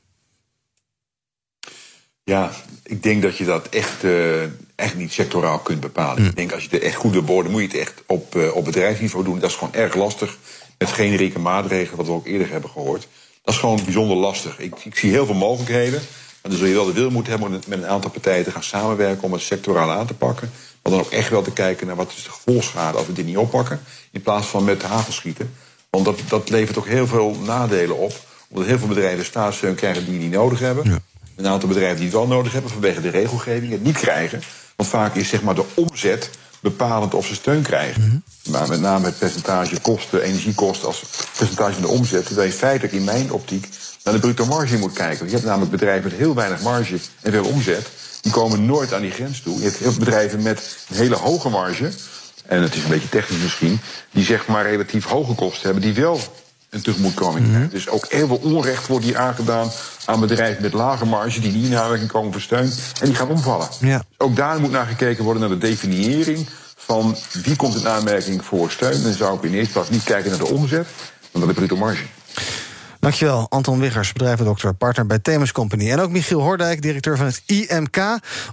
[2.24, 2.50] Ja,
[2.82, 4.42] ik denk dat je dat echt, uh,
[4.74, 6.22] echt niet sectoraal kunt bepalen.
[6.22, 6.28] Mm.
[6.28, 8.56] Ik denk als je het echt goed wil worden, moet je het echt op, uh,
[8.56, 9.38] op bedrijfsniveau doen.
[9.38, 10.36] Dat is gewoon erg lastig.
[10.78, 13.08] Met generieke maatregelen, wat we ook eerder hebben gehoord.
[13.42, 14.58] Dat is gewoon bijzonder lastig.
[14.58, 16.00] Ik, ik zie heel veel mogelijkheden.
[16.42, 18.50] Maar dan zul je wel de wil moeten hebben om met een aantal partijen te
[18.50, 20.50] gaan samenwerken om het sectoraal aan te pakken.
[20.82, 23.26] Maar dan ook echt wel te kijken naar wat is de gevolgschade als we dit
[23.26, 23.80] niet oppakken.
[24.10, 25.54] In plaats van met hagel schieten.
[25.90, 28.12] Want dat, dat levert ook heel veel nadelen op.
[28.48, 30.90] Omdat heel veel bedrijven staatssteun krijgen die niet nodig hebben.
[30.90, 30.98] Ja.
[31.36, 34.42] Een aantal bedrijven die het wel nodig hebben vanwege de regelgeving het niet krijgen.
[34.76, 36.30] Want vaak is zeg maar de omzet
[36.70, 38.02] bepalend of ze steun krijgen.
[38.02, 38.52] Mm -hmm.
[38.52, 41.04] Maar met name het percentage kosten, energiekosten als
[41.36, 42.26] percentage van de omzet.
[42.26, 43.68] Terwijl je feitelijk in mijn optiek
[44.04, 45.26] naar de bruto marge moet kijken.
[45.26, 47.88] Je hebt namelijk bedrijven met heel weinig marge en veel omzet.
[48.20, 49.58] Die komen nooit aan die grens toe.
[49.58, 51.90] Je hebt heel bedrijven met een hele hoge marge
[52.46, 55.94] en het is een beetje technisch misschien, die zeg maar relatief hoge kosten hebben, die
[56.02, 56.20] wel
[56.70, 57.46] een tegemoetkoming.
[57.46, 57.68] Mm -hmm.
[57.68, 59.70] Dus ook heel veel onrecht wordt hier aangedaan
[60.04, 63.28] aan bedrijven met lage marge, die niet in aanmerking komen voor steun, en die gaan
[63.28, 63.68] omvallen.
[63.80, 64.02] Ja.
[64.16, 68.70] Ook daar moet naar gekeken worden naar de definiëring van wie komt in aanmerking voor
[68.70, 69.02] steun.
[69.02, 70.86] Dan zou ik in eerste plaats niet kijken naar de omzet,
[71.32, 72.04] maar naar de bruto marge.
[73.06, 75.90] Dankjewel, Anton Wiggers, bedrijvendokter, partner bij Themis Company.
[75.90, 77.96] En ook Michiel Hordijk, directeur van het IMK.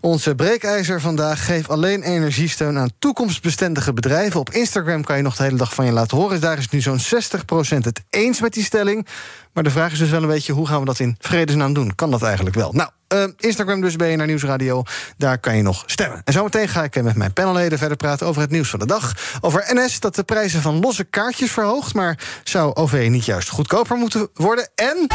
[0.02, 4.40] Onze breekijzer vandaag geeft alleen energiesteun aan toekomstbestendige bedrijven.
[4.40, 6.42] Op Instagram kan je nog de hele dag van je laten horen.
[6.42, 9.08] Daar is nu zo'n 60% het eens met die stelling.
[9.54, 11.96] Maar de vraag is dus wel een beetje, hoe gaan we dat in vredesnaam doen?
[11.96, 12.72] Kan dat eigenlijk wel?
[12.72, 14.84] Nou, uh, Instagram dus BNR Nieuwsradio.
[15.18, 16.22] Daar kan je nog stemmen.
[16.24, 19.14] En zometeen ga ik met mijn panelleden verder praten over het nieuws van de dag.
[19.42, 21.94] Over NS dat de prijzen van losse kaartjes verhoogt.
[21.94, 24.70] Maar zou OV niet juist goedkoper moeten worden?
[24.76, 25.08] En...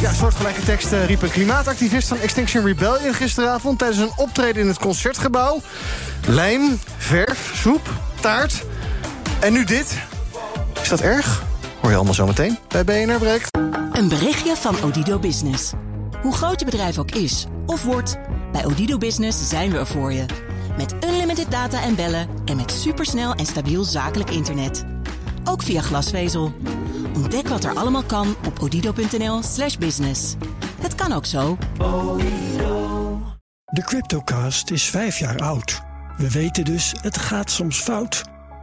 [0.00, 4.78] Ja, soortgelijke teksten riep een klimaatactivist van Extinction Rebellion gisteravond tijdens een optreden in het
[4.78, 5.60] concertgebouw.
[6.26, 7.90] Lijm, verf, soep,
[8.20, 8.64] taart.
[9.44, 9.98] En nu dit.
[10.82, 11.42] Is dat erg?
[11.80, 13.58] Hoor je allemaal zometeen bij BNR Breekt.
[13.92, 15.72] Een berichtje van Odido Business.
[16.22, 18.18] Hoe groot je bedrijf ook is of wordt,
[18.52, 20.26] bij Odido Business zijn we er voor je.
[20.76, 24.84] Met unlimited data en bellen en met supersnel en stabiel zakelijk internet.
[25.44, 26.52] Ook via glasvezel.
[27.14, 30.34] Ontdek wat er allemaal kan op odido.nl/slash business.
[30.80, 31.58] Het kan ook zo.
[33.64, 35.82] De Cryptocast is vijf jaar oud.
[36.16, 38.32] We weten dus, het gaat soms fout.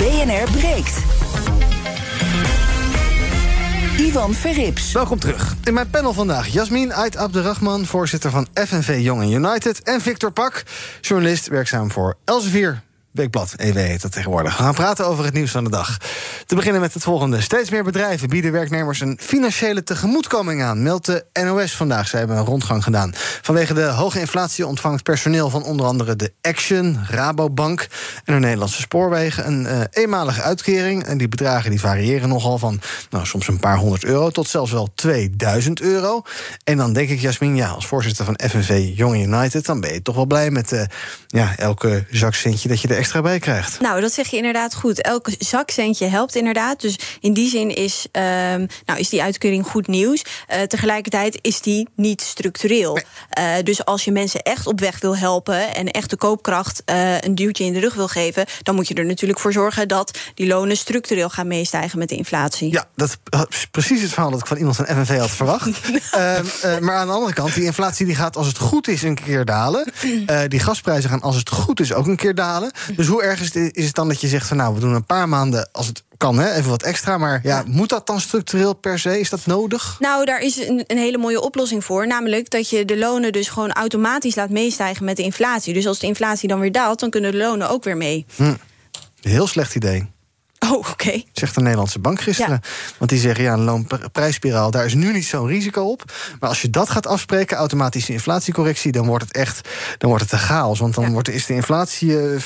[0.00, 0.96] BNR breekt.
[3.98, 4.92] Ivan Verrips.
[4.92, 5.54] Welkom terug.
[5.64, 9.82] In mijn panel vandaag Jasmin Ait Abderrahman, voorzitter van FNV Young United.
[9.82, 10.62] En Victor Pak,
[11.00, 12.82] journalist werkzaam voor Elsevier.
[13.12, 14.56] Weekblad, EW heet dat tegenwoordig.
[14.56, 15.96] We gaan praten over het nieuws van de dag.
[16.46, 17.40] Te beginnen met het volgende.
[17.40, 20.82] Steeds meer bedrijven bieden werknemers een financiële tegemoetkoming aan.
[20.82, 22.08] Meldt de NOS vandaag.
[22.08, 23.12] Ze hebben een rondgang gedaan.
[23.42, 27.86] Vanwege de hoge inflatie ontvangt personeel van onder andere de Action, Rabobank
[28.24, 31.04] en de Nederlandse Spoorwegen een uh, eenmalige uitkering.
[31.04, 34.72] En die bedragen die variëren nogal van nou, soms een paar honderd euro tot zelfs
[34.72, 36.22] wel 2000 euro.
[36.64, 40.02] En dan denk ik, Jasmin, ja, als voorzitter van FNV Young United, dan ben je
[40.02, 40.82] toch wel blij met uh,
[41.26, 43.80] ja, elke zakcentje dat je er extra bij krijgt.
[43.80, 45.02] Nou, dat zeg je inderdaad goed.
[45.02, 46.80] Elke zakcentje helpt inderdaad.
[46.80, 50.24] Dus in die zin is, um, nou, is die uitkering goed nieuws.
[50.24, 52.94] Uh, tegelijkertijd is die niet structureel.
[52.94, 53.56] Nee.
[53.58, 57.20] Uh, dus als je mensen echt op weg wil helpen en echt de koopkracht uh,
[57.20, 60.18] een duwtje in de rug wil geven, dan moet je er natuurlijk voor zorgen dat
[60.34, 62.72] die lonen structureel gaan meestijgen met de inflatie.
[62.72, 65.68] Ja, dat is precies het verhaal dat ik van iemand van FNV had verwacht.
[66.80, 69.44] maar aan de andere kant, die inflatie die gaat als het goed is een keer
[69.44, 69.92] dalen.
[70.48, 72.72] die gasprijzen gaan als het goed is ook een keer dalen.
[72.96, 74.94] Dus hoe erg is het, is het dan dat je zegt van nou, we doen
[74.94, 77.18] een paar maanden als het kan, hè, even wat extra.
[77.18, 79.20] Maar ja, ja, moet dat dan structureel per se?
[79.20, 79.96] Is dat nodig?
[79.98, 82.06] Nou, daar is een, een, hele mooie oplossing voor.
[82.06, 85.74] Namelijk dat je de lonen dus gewoon automatisch laat meestijgen met de inflatie.
[85.74, 88.26] Dus als de inflatie dan weer daalt, dan kunnen de lonen ook weer mee.
[88.36, 88.54] Hm.
[89.20, 90.08] Heel slecht idee.
[90.66, 90.90] Oh, oké.
[90.90, 91.26] Okay.
[91.32, 92.60] Zegt de Nederlandse bank gisteren.
[92.62, 92.68] Ja.
[92.98, 96.12] Want die zeggen, ja, een loonprijsspiraal, daar is nu niet zo'n risico op.
[96.40, 98.92] Maar als je dat gaat afspreken, automatische inflatiecorrectie...
[98.92, 99.68] dan wordt het echt
[99.98, 100.78] dan wordt het een chaos.
[100.78, 101.10] Want dan ja.
[101.10, 102.40] wordt, is de inflatie uh,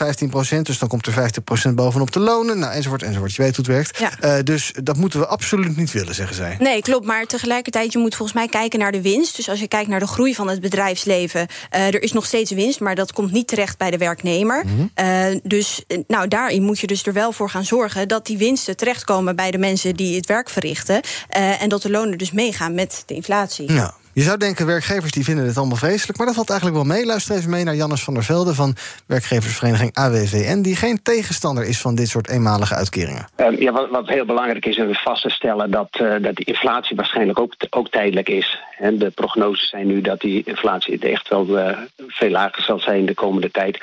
[0.59, 1.31] 15% dus dan komt er
[1.71, 2.59] 50% bovenop de lonen.
[2.59, 3.35] Nou, enzovoort, enzovoort.
[3.35, 3.99] Je weet hoe het werkt.
[3.99, 4.37] Ja.
[4.39, 6.57] Uh, dus dat moeten we absoluut niet willen, zeggen zij.
[6.59, 7.07] Nee, klopt.
[7.07, 9.37] Maar tegelijkertijd, je moet volgens mij kijken naar de winst.
[9.37, 11.47] Dus als je kijkt naar de groei van het bedrijfsleven...
[11.75, 14.65] Uh, er is nog steeds winst, maar dat komt niet terecht bij de werknemer.
[14.67, 15.41] Mm -hmm.
[15.43, 19.37] dus nou, daarin moet je dus er wel voor gaan zorgen dat die winsten terechtkomen
[19.37, 21.01] bij de mensen die het werk verrichten.
[21.37, 23.73] Uh, en dat de lonen dus meegaan met de inflatie.
[23.73, 23.95] Ja.
[24.15, 26.19] Je zou denken, werkgevers die vinden dit allemaal vreselijk.
[26.19, 27.07] Maar dat valt eigenlijk wel mee.
[27.07, 30.63] Luister even mee naar Jannes van der Velde van werkgeversvereniging AWVN...
[30.63, 33.27] die geen tegenstander is van dit soort eenmalige uitkeringen.
[33.37, 35.71] Uh, ja, wat, wat, heel belangrijk is, is vast te stellen...
[35.71, 38.59] dat, uh, dat die inflatie waarschijnlijk ook, ook tijdelijk is.
[38.79, 43.07] En de prognoses zijn nu dat die inflatie echt wel uh, veel lager zal zijn
[43.07, 43.79] de komende tijd.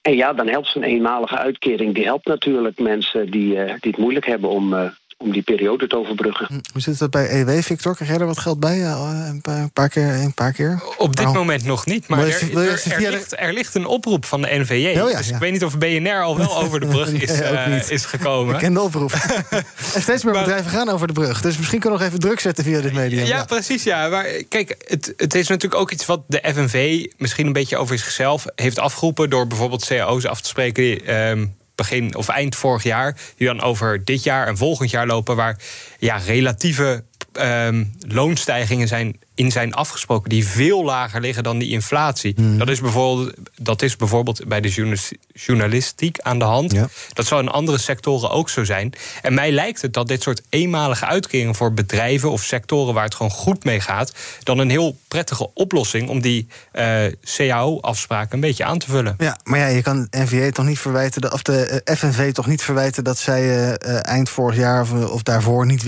[0.00, 1.94] En ja, dan helpt zo'n eenmalige uitkering.
[1.94, 5.86] Die helpt natuurlijk mensen die, uh, die het moeilijk hebben om, uh, om die periode
[5.86, 6.46] te overbruggen.
[6.72, 7.94] Hoe zit dat bij EW, Victor?
[7.94, 8.78] Krijg jij er wat geld bij?
[8.78, 10.82] Uh, een, paar keer, een paar keer?
[10.96, 12.08] Op dit moment nog niet.
[12.08, 15.00] Maar, maar er, er, er, ligt, er, ligt, een oproep van de NVJ.
[15.00, 15.34] Oh, ja, dus ja.
[15.34, 18.54] ik weet niet of BNR al wel over de brug is, nee, is gekomen.
[18.54, 19.12] Ik ken de oproep.
[19.94, 21.40] en steeds meer maar, bedrijven gaan over de brug.
[21.40, 23.26] Dus misschien kunnen we nog even druk zetten via dit medium.
[23.26, 23.82] Ja, precies.
[23.82, 24.08] Ja.
[24.08, 27.06] Maar kijk, het, het is natuurlijk ook iets wat de FNV...
[27.16, 29.30] misschien een beetje over zichzelf heeft afgeroepen...
[29.30, 30.82] door bijvoorbeeld cao's af te spreken...
[30.82, 35.06] Die, um, begin of eind vorig jaar, die dan over dit jaar en volgend jaar
[35.06, 35.58] lopen, waar
[35.98, 37.04] ja, relatieve
[37.40, 42.32] um, loonstijgingen zijn in zijn afgesproken die veel lager liggen dan die inflatie.
[42.36, 42.58] Hmm.
[42.58, 46.74] Dat, is bijvoorbeeld, dat is bijvoorbeeld bij de journalis- journalistiek aan de hand.
[47.12, 48.92] Dat zou in andere sectoren ook zo zijn.
[49.22, 53.14] En mij lijkt het dat dit soort eenmalige uitkeringen voor bedrijven of sectoren waar het
[53.14, 57.04] gewoon goed mee gaat, dan een heel prettige oplossing om die eh,
[57.36, 59.14] CAO-afspraken een beetje aan te vullen.
[59.18, 62.62] Ja, maar ja, je kan NVA toch niet verwijten, of de eh, FNV toch niet
[62.62, 65.84] verwijten dat zij eh, eind vorig jaar of, of daarvoor niet,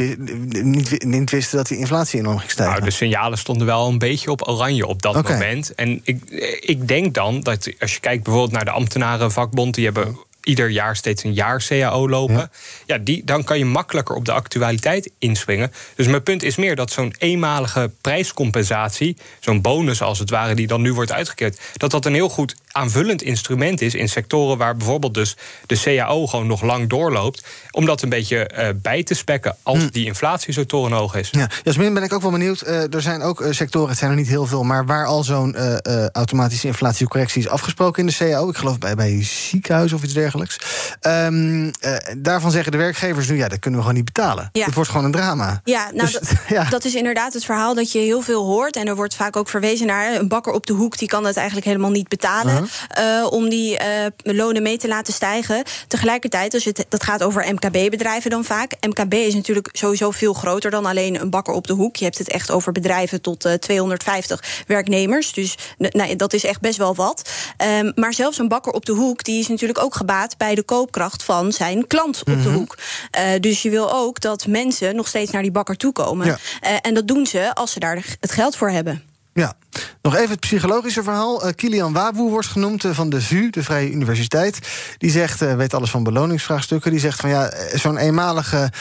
[1.04, 2.74] niet wisten dat die inflatie enorm ging stijgen.
[2.74, 5.74] Nou, de signalen stonden wel een beetje op oranje op dat moment.
[5.74, 10.18] En ik, ik denk dan dat als je kijkt bijvoorbeeld naar de ambtenarenvakbond, die hebben
[10.42, 12.50] ieder jaar steeds een jaar CAO lopen.
[12.86, 15.72] Ja, die, dan kan je makkelijker op de actualiteit inspringen.
[15.94, 20.66] Dus mijn punt is meer dat zo'n eenmalige prijscompensatie, zo'n bonus als het ware, die
[20.66, 24.76] dan nu wordt uitgekeerd, dat dat een heel goed aanvullend instrument is in sectoren waar
[24.76, 29.14] bijvoorbeeld dus de CAO gewoon nog lang doorloopt, om dat een beetje eh, bij te
[29.14, 31.28] spekken als die inflatie zo torenhoog is.
[31.30, 32.60] Ja, Jasmin, ben ik ook wel benieuwd.
[32.60, 35.24] Eh, er zijn ook eh, sectoren, het zijn er niet heel veel, maar waar al
[35.24, 38.48] zo'n eh, eh, automatische inflatiecorrectie is afgesproken in de CAO.
[38.48, 40.58] Ik geloof bij, bij ziekenhuizen of iets dergelijks.
[41.00, 44.48] Ehm, eh, daarvan zeggen de werkgevers nu, ja, dat kunnen we gewoon niet betalen.
[44.52, 44.64] Ja.
[44.64, 45.60] Het wordt gewoon een drama.
[45.64, 48.76] Ja, nou, Dus, dat, dat is inderdaad het verhaal dat je heel veel hoort.
[48.76, 50.98] En er wordt vaak ook verwezen naar een bakker op de hoek...
[50.98, 52.59] die kan het eigenlijk helemaal niet betalen...
[52.88, 55.62] eh, om die eh, lonen mee te laten stijgen.
[55.88, 58.72] Tegelijkertijd, als het, dat gaat over MKB-bedrijven dan vaak.
[58.80, 61.96] MKB is natuurlijk sowieso veel groter dan alleen een bakker op de hoek.
[61.96, 65.32] Je hebt het echt over bedrijven tot eh, 250 werknemers.
[65.32, 67.30] Dus nou, dat is echt best wel wat.
[67.56, 69.24] Ehm, maar zelfs een bakker op de hoek...
[69.24, 72.52] die is natuurlijk ook gebaat bij de koopkracht van zijn klant op de Mhm.
[72.52, 72.78] hoek.
[73.10, 76.26] Eh, dus je wil ook dat mensen nog steeds naar die bakker toe komen.
[76.26, 76.38] Ja.
[76.60, 79.02] Eh, en dat doen ze als ze daar het geld voor hebben.
[79.40, 79.54] Ja,
[80.02, 81.42] nog even het psychologische verhaal.
[81.42, 84.58] Eh, Kilian Waboe wordt genoemd eh, van de VU, de Vrije Universiteit.
[84.98, 86.90] Die zegt, eh, weet alles van beloningsvraagstukken.
[86.90, 88.72] Die zegt van ja, zo'n eenmalige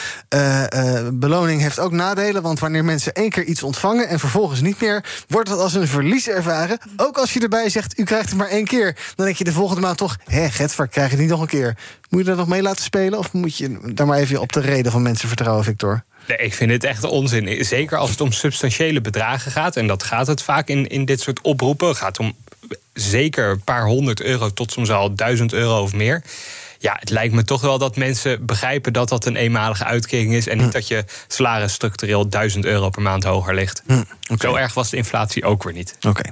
[1.12, 2.42] beloning heeft ook nadelen.
[2.42, 5.88] Want wanneer mensen één keer iets ontvangen en vervolgens niet meer, wordt dat als een
[5.88, 6.78] verlies ervaren.
[6.96, 8.96] Ook als je erbij zegt, u krijgt het maar één keer.
[9.14, 11.76] Dan denk je de volgende maand toch, hé, Getvar, krijg het niet nog een keer.
[12.08, 13.18] Moet je dat nog mee laten spelen?
[13.18, 16.04] Of moet je daar maar even op de reden van mensen vertrouwen, Victor?
[16.26, 17.64] Nee, ik vind het echt onzin.
[17.64, 19.76] Zeker als het om substantiële bedragen gaat.
[19.76, 21.88] En dat gaat het vaak in, in dit soort oproepen.
[21.88, 22.36] Het gaat om
[22.92, 26.22] zeker een paar honderd euro tot soms al duizend euro of meer.
[26.82, 30.46] Ja, het lijkt me toch wel dat mensen begrijpen dat dat een eenmalige uitkering is.
[30.46, 33.82] En niet dat je salaris structureel duizend euro per maand hoger ligt.
[34.38, 35.96] Zo erg was de inflatie ook weer niet.
[36.08, 36.22] Oké.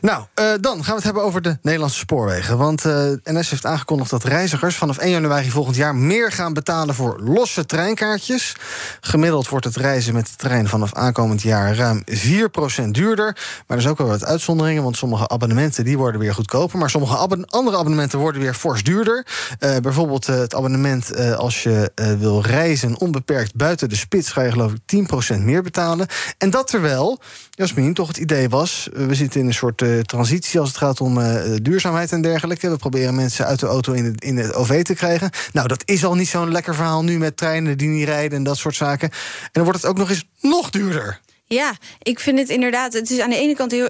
[0.00, 2.58] Nou, eh, dan gaan we het hebben over de Nederlandse spoorwegen.
[2.58, 6.94] Want eh, NS heeft aangekondigd dat reizigers vanaf 1 januari volgend jaar meer gaan betalen
[6.94, 8.54] voor losse treinkaartjes.
[9.00, 13.36] Gemiddeld wordt het reizen met de trein vanaf aankomend jaar ruim 4% duurder.
[13.66, 16.78] Maar er zijn ook wel wat uitzonderingen, want sommige abonnementen die worden weer goedkoper.
[16.78, 19.26] Maar sommige andere abonnementen worden weer fors duurder.
[19.58, 24.30] Eh, bijvoorbeeld eh, het abonnement eh, als je eh, wil reizen onbeperkt buiten de spits,
[24.30, 25.06] ga je geloof ik
[25.36, 26.06] 10% meer betalen.
[26.38, 30.68] En dat terwijl, Jasmin, toch het idee was, we zitten in een soort transitie als
[30.68, 31.20] het gaat om
[31.62, 32.70] duurzaamheid en dergelijke.
[32.70, 35.30] We proberen mensen uit de auto in het, in het OV te krijgen.
[35.52, 38.44] Nou, dat is al niet zo'n lekker verhaal nu met treinen die niet rijden en
[38.44, 39.10] dat soort zaken.
[39.10, 41.20] En dan wordt het ook nog eens nog duurder.
[41.48, 42.92] Ja, ik vind het inderdaad.
[42.92, 43.88] Het is aan de ene kant heel,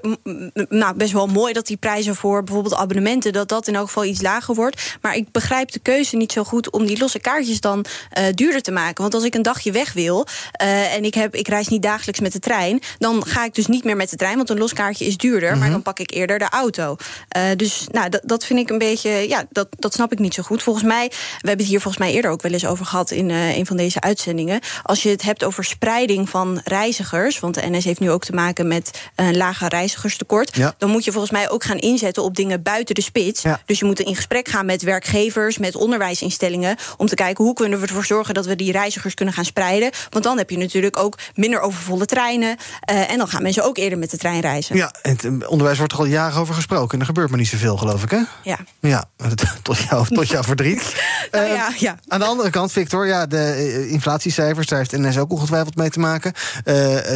[0.69, 3.33] nou, best wel mooi dat die prijzen voor bijvoorbeeld abonnementen.
[3.33, 4.97] dat dat in elk geval iets lager wordt.
[5.01, 8.63] Maar ik begrijp de keuze niet zo goed om die losse kaartjes dan eh, duurder
[8.63, 9.03] te maken.
[9.03, 10.27] Want als ik een dagje weg wil.
[10.53, 12.81] eh, en ik, heb, ik reis niet dagelijks met de trein.
[12.99, 14.37] dan ga ik dus niet meer met de trein.
[14.37, 15.57] Want een los kaartje is duurder.
[15.59, 16.97] Maar dan pak ik eerder de auto.
[17.29, 19.11] Eh, dus nou, dat, dat vind ik een beetje.
[19.11, 20.63] Ja, dat, dat snap ik niet zo goed.
[20.63, 21.09] Volgens mij.
[21.09, 21.15] We
[21.49, 23.11] hebben het hier volgens mij eerder ook wel eens over gehad.
[23.11, 24.61] in een van deze uitzendingen.
[24.83, 27.39] Als je het hebt over spreiding van reizigers.
[27.53, 30.57] Want de NS heeft nu ook te maken met een lager reizigerstekort.
[30.57, 30.75] Ja.
[30.79, 33.43] Dan moet je volgens mij ook gaan inzetten op dingen buiten de spits.
[33.67, 36.77] Dus je moet in gesprek gaan met werkgevers, met onderwijsinstellingen.
[36.97, 39.91] Om te kijken hoe kunnen we ervoor zorgen dat we die reizigers kunnen gaan spreiden.
[40.11, 42.57] Want dan heb je natuurlijk ook minder overvolle treinen.
[42.81, 44.77] eh, en dan gaan mensen ook eerder met de trein reizen.
[44.77, 46.93] Ja, en het eh, onderwijs wordt er al jaren over gesproken.
[46.95, 48.21] En er gebeurt maar niet zoveel, geloof ik, hè?
[48.43, 48.59] Ja.
[48.81, 49.05] Ja,
[49.63, 50.83] tot, jou, tot jouw verdriet.
[51.31, 51.99] Nou Eh, ja, ja.
[52.09, 55.91] Aan de andere kant, Victor, ja, de eh, inflatiecijfers, daar heeft NS ook ongetwijfeld mee
[55.91, 56.33] te maken.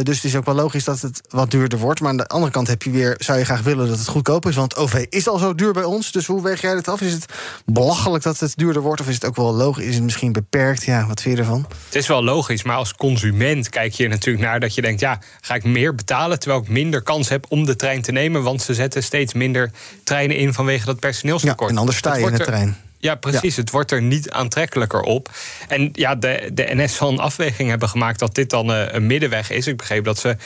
[0.03, 1.99] Dus het is ook wel logisch dat het wat duurder wordt.
[1.99, 4.47] Maar aan de andere kant heb je weer, zou je graag willen dat het goedkoop
[4.47, 4.55] is.
[4.55, 6.11] Want OV is al zo duur bij ons.
[6.11, 7.01] Dus hoe weeg jij dit af?
[7.01, 7.25] Is het
[7.65, 9.01] belachelijk dat het duurder wordt?
[9.01, 9.85] Of is het ook wel logisch?
[9.85, 10.83] Is het misschien beperkt?
[10.83, 11.65] Ja, wat vind je ervan?
[11.85, 15.19] Het is wel logisch, maar als consument kijk je natuurlijk naar dat je denkt: ja,
[15.41, 18.43] ga ik meer betalen terwijl ik minder kans heb om de trein te nemen?
[18.43, 19.71] Want ze zetten steeds minder
[20.03, 21.69] treinen in vanwege dat personeelstekort.
[21.69, 22.77] en anders sta Het je in de trein.
[23.03, 23.55] Ja, precies.
[23.55, 25.29] Het wordt er niet aantrekkelijker op.
[25.67, 29.05] En ja, de, de NS zal een afweging hebben gemaakt dat dit dan eh, een
[29.05, 29.67] middenweg is.
[29.67, 30.37] Ik begreep dat ze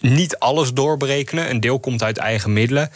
[0.00, 1.50] niet alles doorberekenen.
[1.50, 2.90] Een deel komt uit eigen middelen.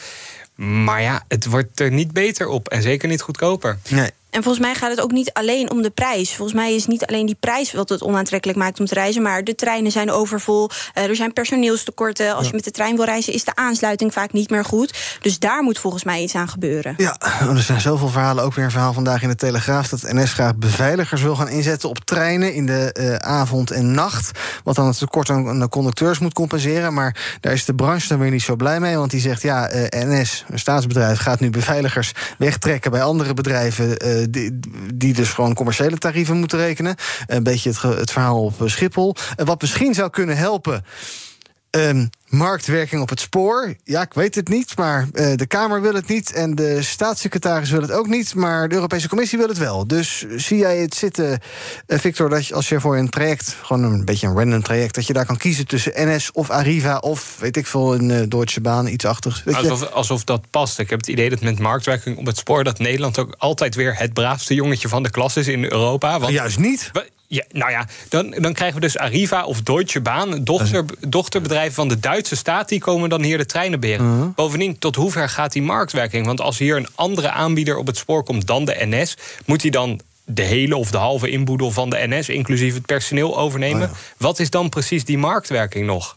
[0.54, 3.78] Maar ja, het wordt er niet beter op en zeker niet goedkoper.
[3.88, 4.10] Nee.
[4.32, 6.34] En volgens mij gaat het ook niet alleen om de prijs.
[6.34, 9.44] Volgens mij is niet alleen die prijs wat het onaantrekkelijk maakt om te reizen, maar
[9.44, 10.70] de treinen zijn overvol.
[10.98, 12.34] Uh, er zijn personeelstekorten.
[12.34, 15.18] Als je met de trein wil reizen, is de aansluiting vaak niet meer goed.
[15.20, 16.94] Dus daar moet volgens mij iets aan gebeuren.
[16.96, 18.44] Ja, er zijn zoveel verhalen.
[18.44, 21.88] Ook weer een verhaal vandaag in de Telegraaf dat NS graag beveiligers wil gaan inzetten
[21.88, 24.30] op treinen in de uh, avond en nacht.
[24.64, 26.94] Wat dan het tekort aan de conducteurs moet compenseren.
[26.94, 28.96] Maar daar is de branche dan weer niet zo blij mee.
[28.96, 34.21] Want die zegt: ja, uh, NS, een staatsbedrijf, gaat nu beveiligers wegtrekken bij andere bedrijven.
[34.30, 36.94] Die, dus gewoon commerciële tarieven moeten rekenen.
[37.26, 39.14] Een beetje het, het verhaal op Schiphol.
[39.36, 40.84] wat misschien zou kunnen helpen.
[41.70, 43.74] Um, marktwerking op het spoor.
[43.84, 46.32] Ja, ik weet het niet, maar uh, de Kamer wil het niet...
[46.32, 48.34] en de staatssecretaris wil het ook niet...
[48.34, 49.86] maar de Europese Commissie wil het wel.
[49.86, 51.40] Dus zie jij het zitten,
[51.86, 53.56] uh, Victor, dat je, als je voor een traject...
[53.62, 54.94] gewoon een beetje een random traject...
[54.94, 56.98] dat je daar kan kiezen tussen NS of Arriva...
[56.98, 59.42] of, weet ik veel, een uh, Deutsche Bahn, iets achtigs.
[59.46, 60.78] Alsof, alsof dat past.
[60.78, 62.64] Ik heb het idee dat met marktwerking op het spoor...
[62.64, 66.18] dat Nederland ook altijd weer het braafste jongetje van de klas is in Europa.
[66.18, 66.90] Want, Juist niet.
[67.32, 71.88] Ja, nou ja, dan, dan krijgen we dus Arriva of Deutsche Bahn, dochter, dochterbedrijven van
[71.88, 74.06] de Duitse staat, die komen dan hier de treinen beheren.
[74.06, 74.34] Uh -huh.
[74.34, 76.26] Bovendien, tot hoever gaat die marktwerking?
[76.26, 79.16] Want als hier een andere aanbieder op het spoor komt dan de NS,
[79.46, 83.38] moet hij dan de hele of de halve inboedel van de NS, inclusief het personeel,
[83.38, 83.88] overnemen?
[83.88, 84.14] Oh ja.
[84.16, 86.16] Wat is dan precies die marktwerking nog?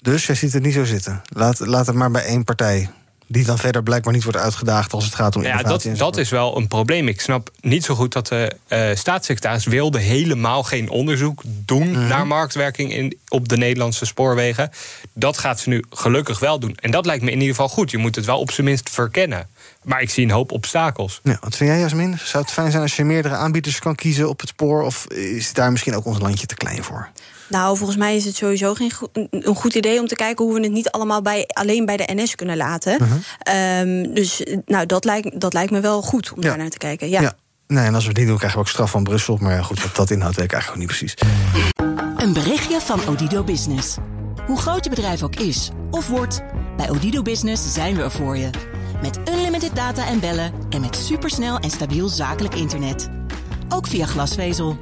[0.00, 1.22] Dus jij ziet het niet zo zitten.
[1.28, 2.90] Laat, laat het maar bij één partij
[3.26, 6.30] die dan verder blijkbaar niet wordt uitgedaagd als het gaat om ja, dat, dat is
[6.30, 7.08] wel een probleem.
[7.08, 11.94] Ik snap niet zo goed dat de uh, staatssecretaris wilde helemaal geen onderzoek doen mm
[11.94, 12.06] -hmm.
[12.06, 14.70] naar marktwerking in, op de Nederlandse spoorwegen.
[15.12, 16.76] Dat gaat ze nu gelukkig wel doen.
[16.76, 17.90] En dat lijkt me in ieder geval goed.
[17.90, 19.48] Je moet het wel op zijn minst verkennen.
[19.82, 21.20] Maar ik zie een hoop obstakels.
[21.22, 22.18] Ja, wat vind jij, Jasmin?
[22.24, 24.82] Zou het fijn zijn als je meerdere aanbieders kan kiezen op het spoor?
[24.82, 27.08] Of is daar misschien ook ons landje te klein voor?
[27.46, 30.54] Nou, volgens mij is het sowieso geen go een goed idee om te kijken hoe
[30.54, 33.02] we het niet allemaal bij, alleen bij de NS kunnen laten.
[33.02, 33.80] Uh -huh.
[33.80, 36.48] um, dus nou, dat, lijkt, dat lijkt me wel goed om ja.
[36.48, 37.08] daar naar te kijken.
[37.08, 37.20] Ja.
[37.20, 37.36] ja.
[37.66, 39.38] Nee, en als we het niet doen, krijgen we ook straf van Brussel.
[39.40, 41.14] Maar ja, goed, wat dat inhoudt, weet ik eigenlijk ook niet precies.
[42.16, 43.96] Een berichtje van Odido Business.
[44.46, 46.42] Hoe groot je bedrijf ook is of wordt,
[46.76, 48.50] bij Odido Business zijn we er voor je.
[49.02, 53.08] Met unlimited data en bellen en met supersnel en stabiel zakelijk internet.
[53.68, 54.78] Ook via glasvezel.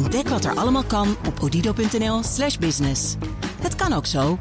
[0.00, 3.16] Ontdek wat er allemaal kan op odido.nl/slash business.
[3.62, 4.38] Het kan ook zo.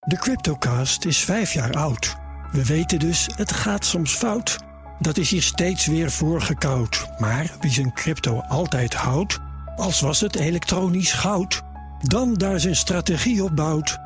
[0.00, 2.16] De Cryptocast is vijf jaar oud.
[2.52, 4.58] We weten dus, het gaat soms fout.
[4.98, 7.06] Dat is hier steeds weer voorgekoud.
[7.18, 9.38] Maar wie zijn crypto altijd houdt,
[9.76, 11.62] als was het elektronisch goud,
[12.02, 13.98] dan daar zijn strategie op bouwt.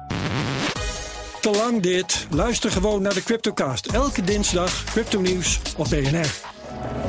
[1.40, 2.26] Te lang dit.
[2.30, 3.86] Luister gewoon naar de Cryptocast.
[3.86, 6.57] Elke dinsdag crypto nieuws op BNR.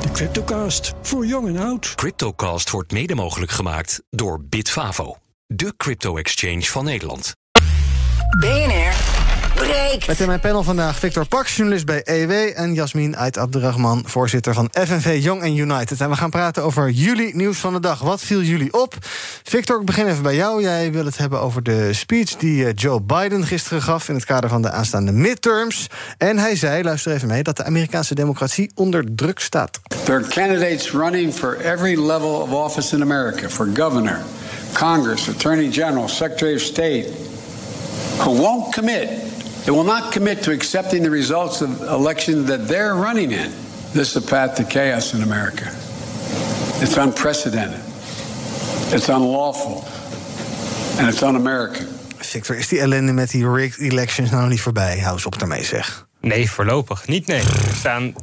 [0.00, 1.94] De Cryptocast, voor jong en oud.
[1.94, 7.32] Cryptocast wordt mede mogelijk gemaakt door Bitfavo, de crypto-exchange van Nederland.
[8.40, 9.19] BNR
[9.60, 10.06] breekt.
[10.06, 12.52] Met in mijn panel vandaag Victor Pax, journalist bij EW...
[12.54, 16.00] en Jasmin Ait Abdurrahman, voorzitter van FNV Young and United.
[16.00, 18.00] En we gaan praten over jullie nieuws van de dag.
[18.00, 18.94] Wat viel jullie op?
[19.42, 20.62] Victor, ik begin even bij jou.
[20.62, 24.08] Jij wil het hebben over de speech die Joe Biden gisteren gaf...
[24.08, 25.86] in het kader van de aanstaande midterms.
[26.18, 27.42] En hij zei, luister even mee...
[27.42, 29.80] dat de Amerikaanse democratie onder druk staat.
[30.04, 33.48] There are candidates running for every level of office in America.
[33.48, 34.20] For governor,
[34.72, 37.06] Congress, Attorney General, Secretary of State...
[38.16, 39.08] who won't commit
[39.64, 43.50] They will not commit to accepting the results of election that they're running in.
[43.92, 45.70] This is a path to chaos in America.
[46.80, 47.80] It's unprecedented.
[48.92, 49.84] It's unlawful.
[50.98, 51.86] And it's un-American.
[52.18, 54.98] Victor, is die ellende met die rigged elections nou niet voorbij?
[54.98, 56.06] Hou eens op daarmee, zeg.
[56.20, 57.40] Nee, voorlopig niet, nee.
[57.40, 58.14] Er staan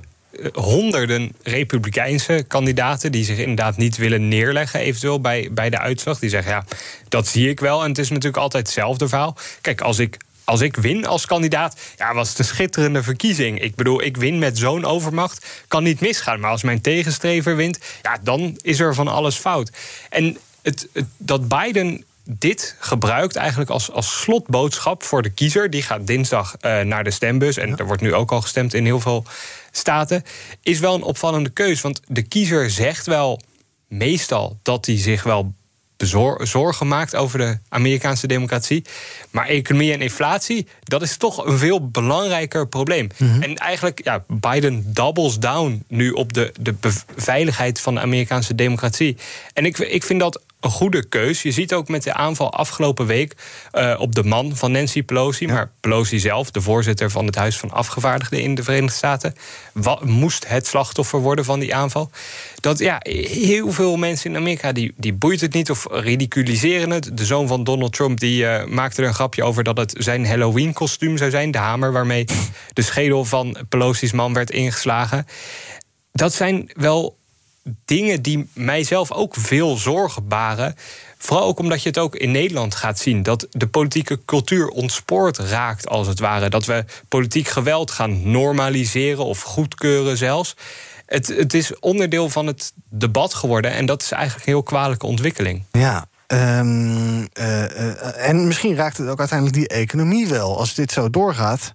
[0.54, 6.20] honderden republikeinse kandidaten die zich inderdaad niet willen neerleggen, eventueel bij, bij de uitslag.
[6.20, 6.64] Die zeggen ja,
[7.10, 7.84] dat zie ik wel.
[7.84, 9.38] En het is natuurlijk altijd hetzelfde verhaal.
[9.62, 10.18] Kijk, als ik
[10.48, 13.62] als ik win als kandidaat, ja, was het een schitterende verkiezing.
[13.62, 16.39] Ik bedoel, ik win met zo'n overmacht, kan niet misgaan.
[16.39, 19.72] Maar als mijn tegenstrever wint, ja, dan is er van alles fout.
[20.10, 25.70] En het, het, dat Biden dit gebruikt eigenlijk als, als slotboodschap voor de kiezer.
[25.70, 27.58] Die gaat dinsdag uh, naar de stembus.
[27.58, 29.26] En er wordt nu ook al gestemd in heel veel
[29.72, 30.24] staten.
[30.62, 31.82] Is wel een opvallende keus.
[31.82, 33.41] Want de kiezer zegt wel
[33.88, 35.54] meestal dat hij zich wel
[36.38, 38.84] zorgen maakt over de Amerikaanse democratie.
[39.32, 43.10] Maar economie en inflatie, dat is toch een veel belangrijker probleem.
[43.18, 43.41] Mm -hmm.
[43.41, 46.76] En eigenlijk, ja, Biden doubles down nu op de, de
[47.16, 49.18] veiligheid van de Amerikaanse democratie.
[49.54, 51.41] En ik, ik vind dat een goede keus.
[51.41, 53.36] Je ziet ook met de aanval afgelopen week
[53.74, 55.53] uh, op de man van Nancy Pelosi, ja.
[55.53, 59.36] maar Pelosi zelf, de voorzitter van het Huis van Afgevaardigden in de Verenigde Staten,
[59.74, 62.09] wat, moest het slachtoffer worden van die aanval.
[62.59, 67.18] Dat ja, heel veel mensen in Amerika die, die boeit het niet of ridiculiseren het.
[67.18, 70.26] De zoon van Donald Trump die uh, maakte er een grapje over dat het zijn
[70.26, 72.26] Halloween-kostuum zou zijn, de hamer waarmee
[72.74, 75.26] de schedel van Pelosi's man werd ingeslagen
[76.18, 77.16] dat zijn wel
[77.86, 80.76] dingen die mijzelf ook veel zorgen baren.
[81.18, 83.24] Vooral ook omdat je het ook in Nederland gaat zien.
[83.24, 86.49] Dat de politieke cultuur ontspoord raakt, als het ware.
[86.49, 90.55] Dat we politiek geweld gaan normaliseren of goedkeuren zelfs.
[91.05, 93.72] Het, het is onderdeel van het debat geworden.
[93.72, 95.63] En dat is eigenlijk een heel kwalijke ontwikkeling.
[95.72, 100.58] Ja, Ehm, eh, eh, en misschien raakt het ook uiteindelijk die economie wel.
[100.58, 101.74] Als dit zo doorgaat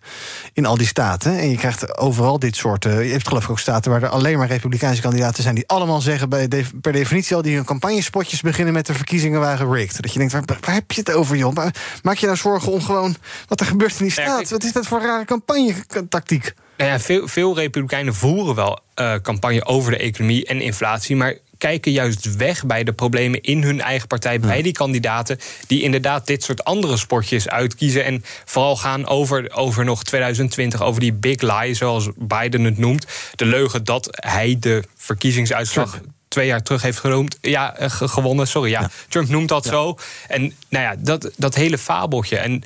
[0.52, 1.38] in al die staten.
[1.38, 2.84] En je krijgt overal dit soort.
[2.84, 5.54] Uh, je hebt geloof ik ook staten waar er alleen maar Republikeinse kandidaten zijn.
[5.54, 6.48] die allemaal zeggen bij
[6.80, 10.02] per definitie al die hun campagnespotjes beginnen met de verkiezingen waren rigged.
[10.02, 11.56] Dat je denkt, waar, waar heb je het over, joh?
[12.02, 13.16] Maak je nou zorgen om gewoon
[13.48, 14.50] wat er gebeurt in die staat?
[14.50, 16.54] Wat is dat voor rare campagnetactiek?
[16.76, 18.80] Nou ja, veel, veel Republikeinen voeren wel
[19.22, 21.16] campagne over de economie en inflatie.
[21.16, 25.82] Maar kijken juist weg bij de problemen in hun eigen partij, bij die kandidaten, die
[25.82, 28.04] inderdaad dit soort andere sportjes uitkiezen.
[28.04, 33.06] En vooral gaan over, over nog 2020, over die big lie, zoals Biden het noemt.
[33.34, 36.00] De leugen dat hij de verkiezingsuitslag.
[36.28, 37.38] twee jaar terug heeft genoemd.
[37.40, 38.70] Ja, eh, gewonnen, sorry.
[38.70, 38.90] Ja.
[39.08, 39.98] Trump noemt dat zo.
[40.28, 42.38] En nou ja, dat, dat hele fabeltje.
[42.38, 42.62] En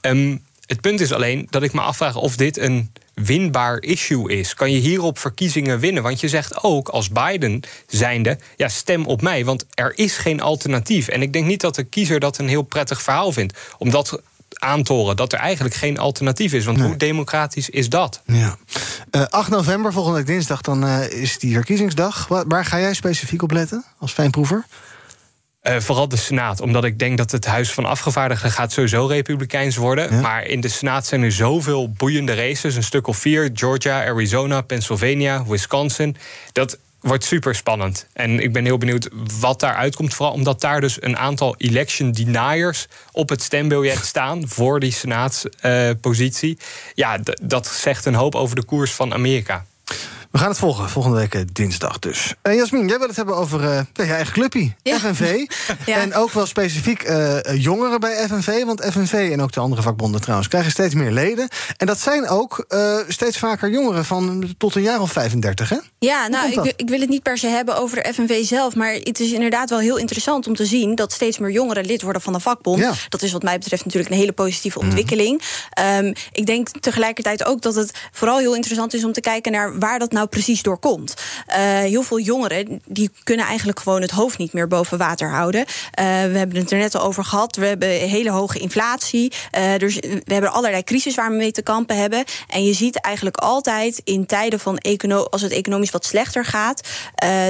[0.00, 2.92] um, het punt is alleen dat ik me afvraag of dit een
[3.24, 4.54] winbaar issue is.
[4.54, 6.02] Kan je hierop verkiezingen winnen?
[6.02, 10.40] Want je zegt ook als Biden zijnde, ja, stem op mij, want er is geen
[10.40, 11.08] alternatief.
[11.08, 13.58] En ik denk niet dat de kiezer dat een heel prettig verhaal vindt.
[13.78, 14.20] Omdat
[14.58, 16.64] aan te horen dat er eigenlijk geen alternatief is.
[16.64, 18.22] Want hoe democratisch is dat?
[18.24, 18.56] Ja.
[19.10, 22.28] Uh, eh, 8 november, volgende week dinsdag, dan uh, is die verkiezingsdag.
[22.28, 24.66] Waar, waar, ga jij specifiek op letten als fijnproever?
[25.68, 29.76] Uh, vooral de Senaat, omdat ik denk dat het Huis van Afgevaardigden gaat sowieso republikeins
[29.76, 30.20] worden.
[30.20, 34.60] Maar in de Senaat zijn er zoveel boeiende races, een stuk of vier: Georgia, Arizona,
[34.60, 36.16] Pennsylvania, Wisconsin.
[36.52, 38.06] Dat wordt super spannend.
[38.12, 39.08] En ik ben heel benieuwd
[39.40, 40.14] wat daar uitkomt.
[40.14, 46.56] Vooral omdat daar dus een aantal election deniers op het stembiljet staan voor die senaatspositie.
[46.58, 46.64] Uh,
[46.94, 49.64] ja, dat zegt een hoop over de koers van Amerika.
[50.36, 52.34] We gaan het volgen, volgende week eh, dinsdag dus.
[52.42, 55.46] Uh, Jasmin, jij wil het hebben over uh, je eigen clubje, FNV.
[55.86, 57.10] En ook wel specifiek
[57.54, 58.64] jongeren bij FNV.
[58.64, 61.48] Want FNV en ook de andere vakbonden trouwens krijgen steeds meer leden.
[61.76, 62.66] En dat zijn ook
[63.08, 65.76] steeds vaker jongeren van tot een jaar of 35, hè?
[65.98, 68.74] Ja, nou, ik, ik, wil het niet per se hebben over de FNV zelf.
[68.74, 70.94] Maar het is inderdaad wel heel interessant om te zien...
[70.94, 72.84] dat steeds meer jongeren lid worden van een vakbond.
[73.08, 74.86] Dat is wat mij betreft natuurlijk een hele positieve mhm.
[74.86, 75.42] ontwikkeling.
[75.80, 76.14] Mm.
[76.32, 79.04] ik denk tegelijkertijd ook dat het vooral heel interessant is...
[79.04, 81.14] om te kijken naar waar dat nou precies doorkomt.
[81.48, 85.60] Uh, heel veel jongeren die kunnen eigenlijk gewoon het hoofd niet meer boven water houden.
[85.60, 85.66] Uh,
[86.04, 87.56] we hebben het er net al over gehad.
[87.56, 89.32] We hebben hele hoge inflatie.
[89.58, 92.24] Uh, dus we hebben allerlei crisis waar we mee te kampen hebben.
[92.48, 96.88] En je ziet eigenlijk altijd in tijden van econo als het economisch wat slechter gaat,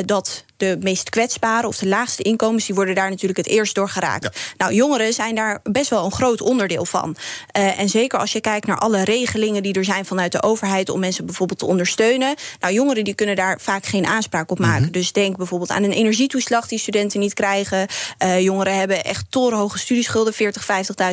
[0.04, 3.88] dat de meest kwetsbaren of de laagste inkomens, die worden daar natuurlijk het eerst door
[3.88, 4.40] geraakt.
[4.56, 7.16] Nou, jongeren zijn daar best wel een groot onderdeel van.
[7.56, 10.88] Uh, en zeker als je kijkt naar alle regelingen die er zijn vanuit de overheid
[10.88, 12.34] om mensen bijvoorbeeld te ondersteunen.
[12.60, 14.82] Nou, jongeren die kunnen daar vaak geen aanspraak op maken.
[14.82, 14.90] Mhm.
[14.90, 17.86] Dus denk bijvoorbeeld aan een energietoeslag die studenten niet krijgen.
[18.22, 20.66] Uh, jongeren hebben echt torenhoge studieschulden, 40,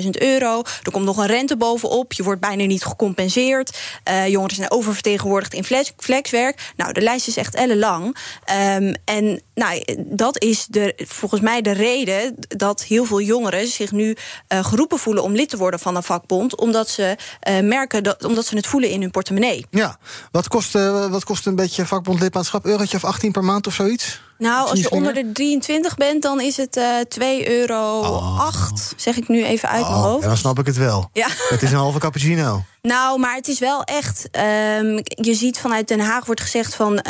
[0.03, 0.61] 50.000 euro.
[0.83, 2.13] Er komt nog een rente bovenop.
[2.13, 3.77] Je wordt bijna niet gecompenseerd.
[4.09, 6.71] Uh, jongeren zijn oververtegenwoordigd in flex flexwerk.
[6.75, 8.17] Nou, de lijst is echt ellenlang.
[8.75, 13.91] Um, en nou, dat is de, volgens mij de reden dat heel veel jongeren zich
[13.91, 14.15] nu
[14.53, 16.55] uh, geroepen voelen om lid te worden van een vakbond.
[16.55, 17.17] Omdat ze
[17.49, 19.65] uh, merken dat, omdat ze het voelen in hun portemonnee.
[19.69, 19.97] Ja,
[20.31, 22.65] wat kost, uh, wat kost een beetje vakbondlidmaatschap?
[22.65, 24.21] Eurotje of 18 per maand of zoiets?
[24.43, 28.39] Nou, als je onder de 23 bent, dan is het uh, 2 euro oh.
[28.39, 28.93] 8.
[28.95, 30.21] Zeg ik nu even uit oh, mijn hoofd.
[30.21, 31.09] Ja, dan snap ik het wel.
[31.13, 31.27] Ja.
[31.49, 32.63] Het is een halve cappuccino.
[32.87, 34.29] Nou, maar het is wel echt.
[34.79, 37.01] Um, je ziet vanuit Den Haag wordt gezegd van uh,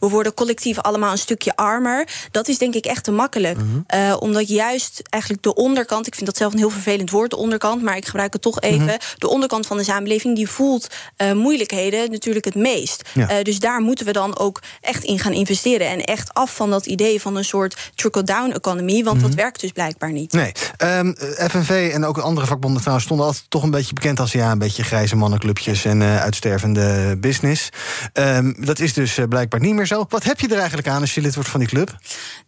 [0.00, 2.08] we worden collectief allemaal een stukje armer.
[2.30, 3.58] Dat is denk ik echt te makkelijk.
[3.58, 3.84] -hmm.
[3.94, 7.36] uh, omdat juist eigenlijk de onderkant, ik vind dat zelf een heel vervelend woord, de
[7.36, 8.78] onderkant, maar ik gebruik het toch even.
[8.78, 8.98] Mm -hmm.
[9.18, 10.86] De onderkant van de samenleving die voelt
[11.34, 13.08] moeilijkheden natuurlijk het meest.
[13.14, 13.42] Ja.
[13.42, 15.88] dus daar moeten we dan ook echt in gaan investeren.
[15.88, 19.02] En echt af van dat idee van een soort trickle-down economy.
[19.02, 19.30] Want mm -hmm.
[19.30, 20.32] dat werkt dus blijkbaar niet.
[20.32, 20.52] Nee.
[20.78, 21.14] Um,
[21.50, 24.58] FNV en ook andere vakbonden trouwens stonden altijd toch een beetje bekend als ja, een
[24.58, 27.68] beetje grijs mannenclubjes en uh, uitstervende business.
[28.12, 30.06] Um, dat is dus uh, blijkbaar niet meer zo.
[30.08, 31.96] Wat heb je er eigenlijk aan als je lid wordt van die club?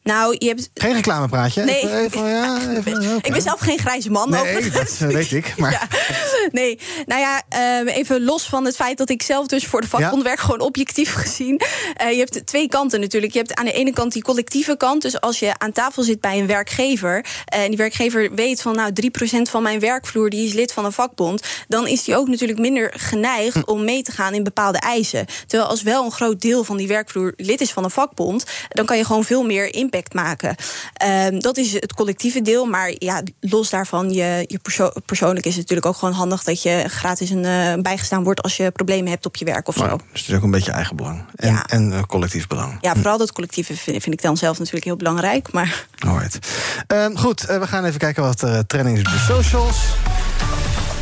[0.03, 0.71] Nou, je hebt...
[0.75, 1.65] Geen reclamepraatje?
[1.65, 1.77] Nee.
[1.77, 3.17] Even, even, ja, even, okay.
[3.23, 4.31] Ik ben zelf geen grijze man.
[4.31, 5.55] Nee, dat weet ik.
[5.59, 5.71] Maar...
[5.71, 5.89] Ja.
[6.51, 7.43] Nee, nou ja,
[7.85, 10.23] uh, even los van het feit dat ik zelf dus voor de vakbond ja?
[10.23, 11.61] werk, gewoon objectief gezien.
[12.03, 13.33] Uh, je hebt twee kanten natuurlijk.
[13.33, 16.21] Je hebt aan de ene kant die collectieve kant, dus als je aan tafel zit
[16.21, 18.93] bij een werkgever en die werkgever weet van nou
[19.39, 22.59] 3% van mijn werkvloer die is lid van een vakbond, dan is die ook natuurlijk
[22.59, 25.27] minder geneigd om mee te gaan in bepaalde eisen.
[25.47, 28.85] Terwijl als wel een groot deel van die werkvloer lid is van een vakbond, dan
[28.85, 30.57] kan je gewoon veel meer impact maken.
[30.95, 35.53] Ehm, dat is het collectieve deel, maar ja, los daarvan, je, je perso persoonlijk is
[35.53, 39.11] het natuurlijk ook gewoon handig dat je gratis een, uh, bijgestaan wordt als je problemen
[39.11, 39.87] hebt op je werk of zo.
[39.87, 42.79] Nou, dus het is ook een beetje eigen belang en, en uh, collectief belang.
[42.81, 45.53] Ja, vooral dat collectieve vind, vind, ik dan zelf natuurlijk heel belangrijk.
[45.53, 45.87] Maar...
[46.07, 46.39] Alright.
[46.89, 49.77] Um, goed, uh, we gaan even kijken wat uh, trending is op de socials.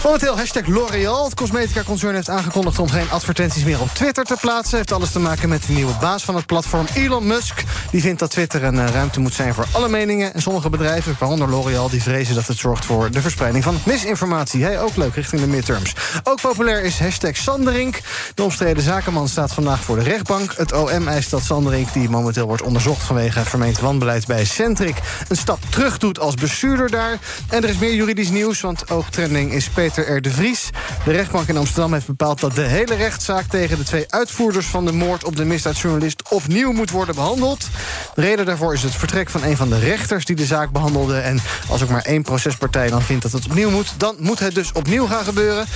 [0.05, 1.25] Momenteel hashtag L'Oréal.
[1.25, 4.77] Het cosmetica-concern heeft aangekondigd om geen advertenties meer op Twitter te plaatsen.
[4.77, 7.63] Heeft alles te maken met de nieuwe baas van het platform, Elon Musk.
[7.91, 10.35] Die vindt dat Twitter een uh, ruimte moet zijn voor alle meningen.
[10.35, 14.65] En sommige bedrijven, waaronder L'Oréal, die vrezen dat het zorgt voor de verspreiding van misinformatie.
[14.65, 15.95] Hey, ook leuk, richting de midterms.
[16.23, 18.01] Ook populair is hashtag Sanderink.
[18.35, 20.55] De omstreden zakenman staat vandaag voor de rechtbank.
[20.57, 24.97] Het OM eist dat Sanderink, die momenteel wordt onderzocht vanwege vermeend wanbeleid bij Centric,
[25.29, 27.19] een stap terug doet als bestuurder daar.
[27.49, 30.71] En er is meer juridisch nieuws, want ook trending is Peter Peter de Vries.
[31.05, 33.45] De rechtbank in Amsterdam heeft bepaald dat de hele rechtszaak...
[33.45, 36.23] tegen de twee uitvoerders van de moord op de misdaadjournalist...
[36.29, 37.69] opnieuw moet worden behandeld.
[38.15, 41.19] De reden daarvoor is het vertrek van een van de rechters die de zaak behandelde.
[41.19, 43.95] En als ook maar één procespartij dan vindt dat het opnieuw moet...
[43.97, 45.67] dan moet het dus opnieuw gaan gebeuren.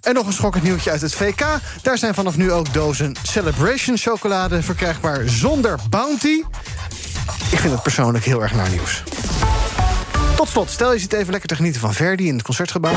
[0.00, 1.44] En nog een schokkend nieuwtje uit het VK.
[1.82, 6.42] Daar zijn vanaf nu ook dozen Celebration chocolade verkrijgbaar zonder bounty.
[7.50, 9.02] Ik vind het persoonlijk heel erg naar nieuws.
[10.36, 12.96] Tot slot, stel je zit even lekker te genieten van Verdi in het Concertgebouw.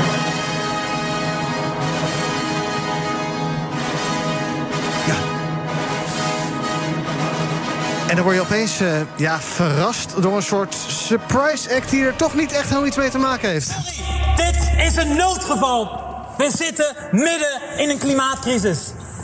[8.14, 11.90] En dan word je opeens uh, ja, verrast door een soort surprise act...
[11.90, 13.66] die er toch niet echt helemaal iets mee te maken heeft.
[13.66, 16.00] Sorry, dit is een noodgeval.
[16.36, 18.78] We zitten midden in een klimaatcrisis.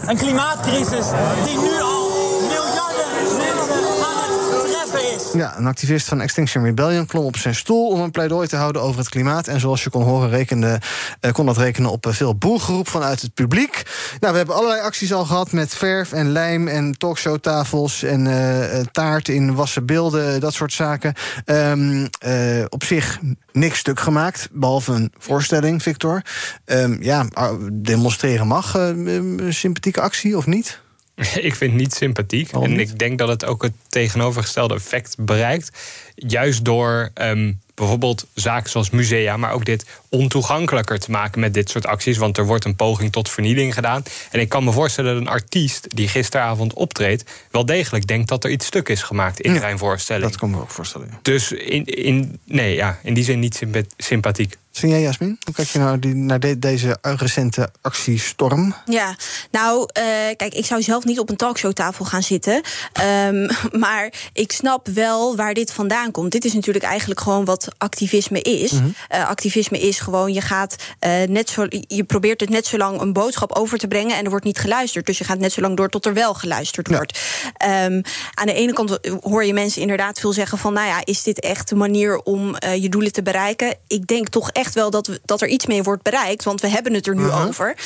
[0.06, 1.06] Een klimaatcrisis
[1.44, 1.89] die nu al
[5.32, 8.82] ja, een activist van Extinction Rebellion klom op zijn stoel om een pleidooi te houden
[8.82, 9.46] over het klimaat.
[9.46, 10.80] En zoals je kon horen, rekende,
[11.20, 13.82] uh, kon dat rekenen op uh, veel boelgeroep vanuit het publiek.
[14.20, 18.80] Nou, we hebben allerlei acties al gehad met verf en lijm en talkshowtafels en uh,
[18.92, 21.14] taart in wassen beelden, dat soort zaken.
[21.44, 22.08] Um,
[22.68, 23.18] op zich
[23.52, 26.22] niks stuk gemaakt, behalve een voorstelling, Victor.
[26.64, 27.26] Um, ja,
[27.72, 28.74] demonstreren mag.
[28.74, 30.80] een sympathieke actie of niet?
[31.48, 32.52] Ik vind het niet sympathiek.
[32.52, 35.70] en ik denk dat het ook het tegenovergestelde effect bereikt.
[36.14, 41.70] Juist door um, bijvoorbeeld zaken zoals musea, maar ook dit ontoegankelijker te maken met dit
[41.70, 42.16] soort acties.
[42.16, 44.02] Want er wordt een poging tot vernieling gedaan.
[44.30, 48.44] En ik kan me voorstellen dat een artiest die gisteravond optreedt, wel degelijk denkt dat
[48.44, 50.24] er iets stuk is gemaakt in zijn voorstelling.
[50.24, 51.18] Dat kan me ook voorstellen.
[51.22, 53.62] Dus in, in, nee, ja, in die zin niet
[53.96, 54.56] sympathiek.
[54.72, 55.38] Vind jij, Jasmin?
[55.44, 58.74] Hoe kijk je nou die, naar de, deze recente actiestorm?
[58.84, 59.16] Ja,
[59.50, 60.04] nou, uh,
[60.36, 62.62] kijk, ik zou zelf niet op een talkshowtafel gaan zitten.
[63.26, 63.48] Um,
[63.84, 66.32] maar ik snap wel waar dit vandaan komt.
[66.32, 68.72] Dit is natuurlijk eigenlijk gewoon wat activisme is.
[68.72, 68.94] Mm -hmm.
[69.14, 73.00] uh, activisme is gewoon, je gaat uh, net zo, je probeert het net zo lang
[73.00, 75.06] een boodschap over te brengen en er wordt niet geluisterd.
[75.06, 76.96] Dus je gaat net zo lang door tot er wel geluisterd ja.
[76.96, 77.20] wordt.
[77.64, 78.02] Um,
[78.34, 81.40] aan de ene kant hoor je mensen inderdaad veel zeggen van, nou ja, is dit
[81.40, 83.76] echt de manier om je doelen te bereiken?
[83.86, 86.68] Ik denk toch echt wel dat, we, dat er iets mee wordt bereikt, want we
[86.68, 87.46] hebben het er nu uh -huh.
[87.46, 87.76] over.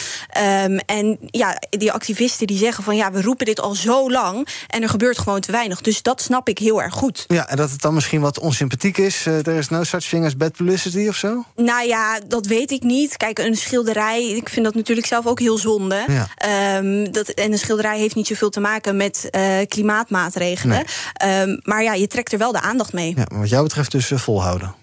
[0.64, 4.48] Um, en ja, die activisten die zeggen van, ja, we roepen dit al zo lang
[4.68, 5.80] en er gebeurt gewoon te weinig.
[5.80, 7.24] Dus dat snap ik heel erg goed.
[7.28, 9.26] Ja, en dat het dan misschien wat onsympathiek is.
[9.26, 11.44] Uh, er is no such thing as bad publicity of zo?
[11.56, 13.16] Nou ja, dat weet ik niet.
[13.16, 16.04] Kijk, een schilderij, ik vind dat natuurlijk zelf ook heel zonde.
[16.06, 16.76] Ja.
[16.76, 20.84] Um, dat, en een schilderij heeft niet zoveel te maken met uh, klimaatmaatregelen.
[21.22, 21.40] Nee.
[21.40, 23.12] Um, maar ja, je trekt er wel de aandacht mee.
[23.16, 24.74] Ja, wat jou betreft dus uh, volhouden.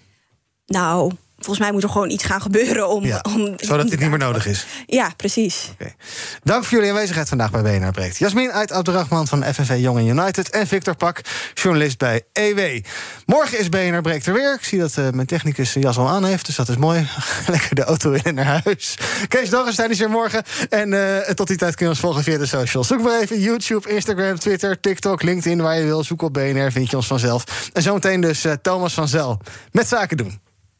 [0.66, 1.12] Nou,
[1.44, 3.04] volgens mij moet er gewoon iets gaan gebeuren om.
[3.04, 4.66] Ja, om zodat dit niet meer nodig is.
[4.86, 5.70] Ja, precies.
[5.72, 5.94] Okay.
[6.42, 8.18] Dank voor jullie aanwezigheid vandaag bij BNR Breekt.
[8.18, 10.50] Jasmin uit Abderrahman van FNV Young United.
[10.50, 11.20] En Victor Pak,
[11.54, 12.84] journalist bij EW.
[13.26, 14.54] Morgen is BNR Breekt er weer.
[14.54, 17.08] Ik zie dat uh, mijn technicus jas al aan heeft, dus dat is mooi.
[17.46, 18.98] Lekker de auto in en naar huis.
[19.28, 20.42] Kees Dorrenstein is er morgen.
[20.68, 22.86] En uh, tot die tijd kun je ons volgen via de socials.
[22.86, 26.04] Zoek maar even YouTube, Instagram, Twitter, TikTok, LinkedIn, waar je wil.
[26.04, 27.70] Zoek op BNR, vind je ons vanzelf.
[27.72, 29.40] En zometeen dus uh, Thomas van Zel
[29.70, 30.40] met Zaken doen.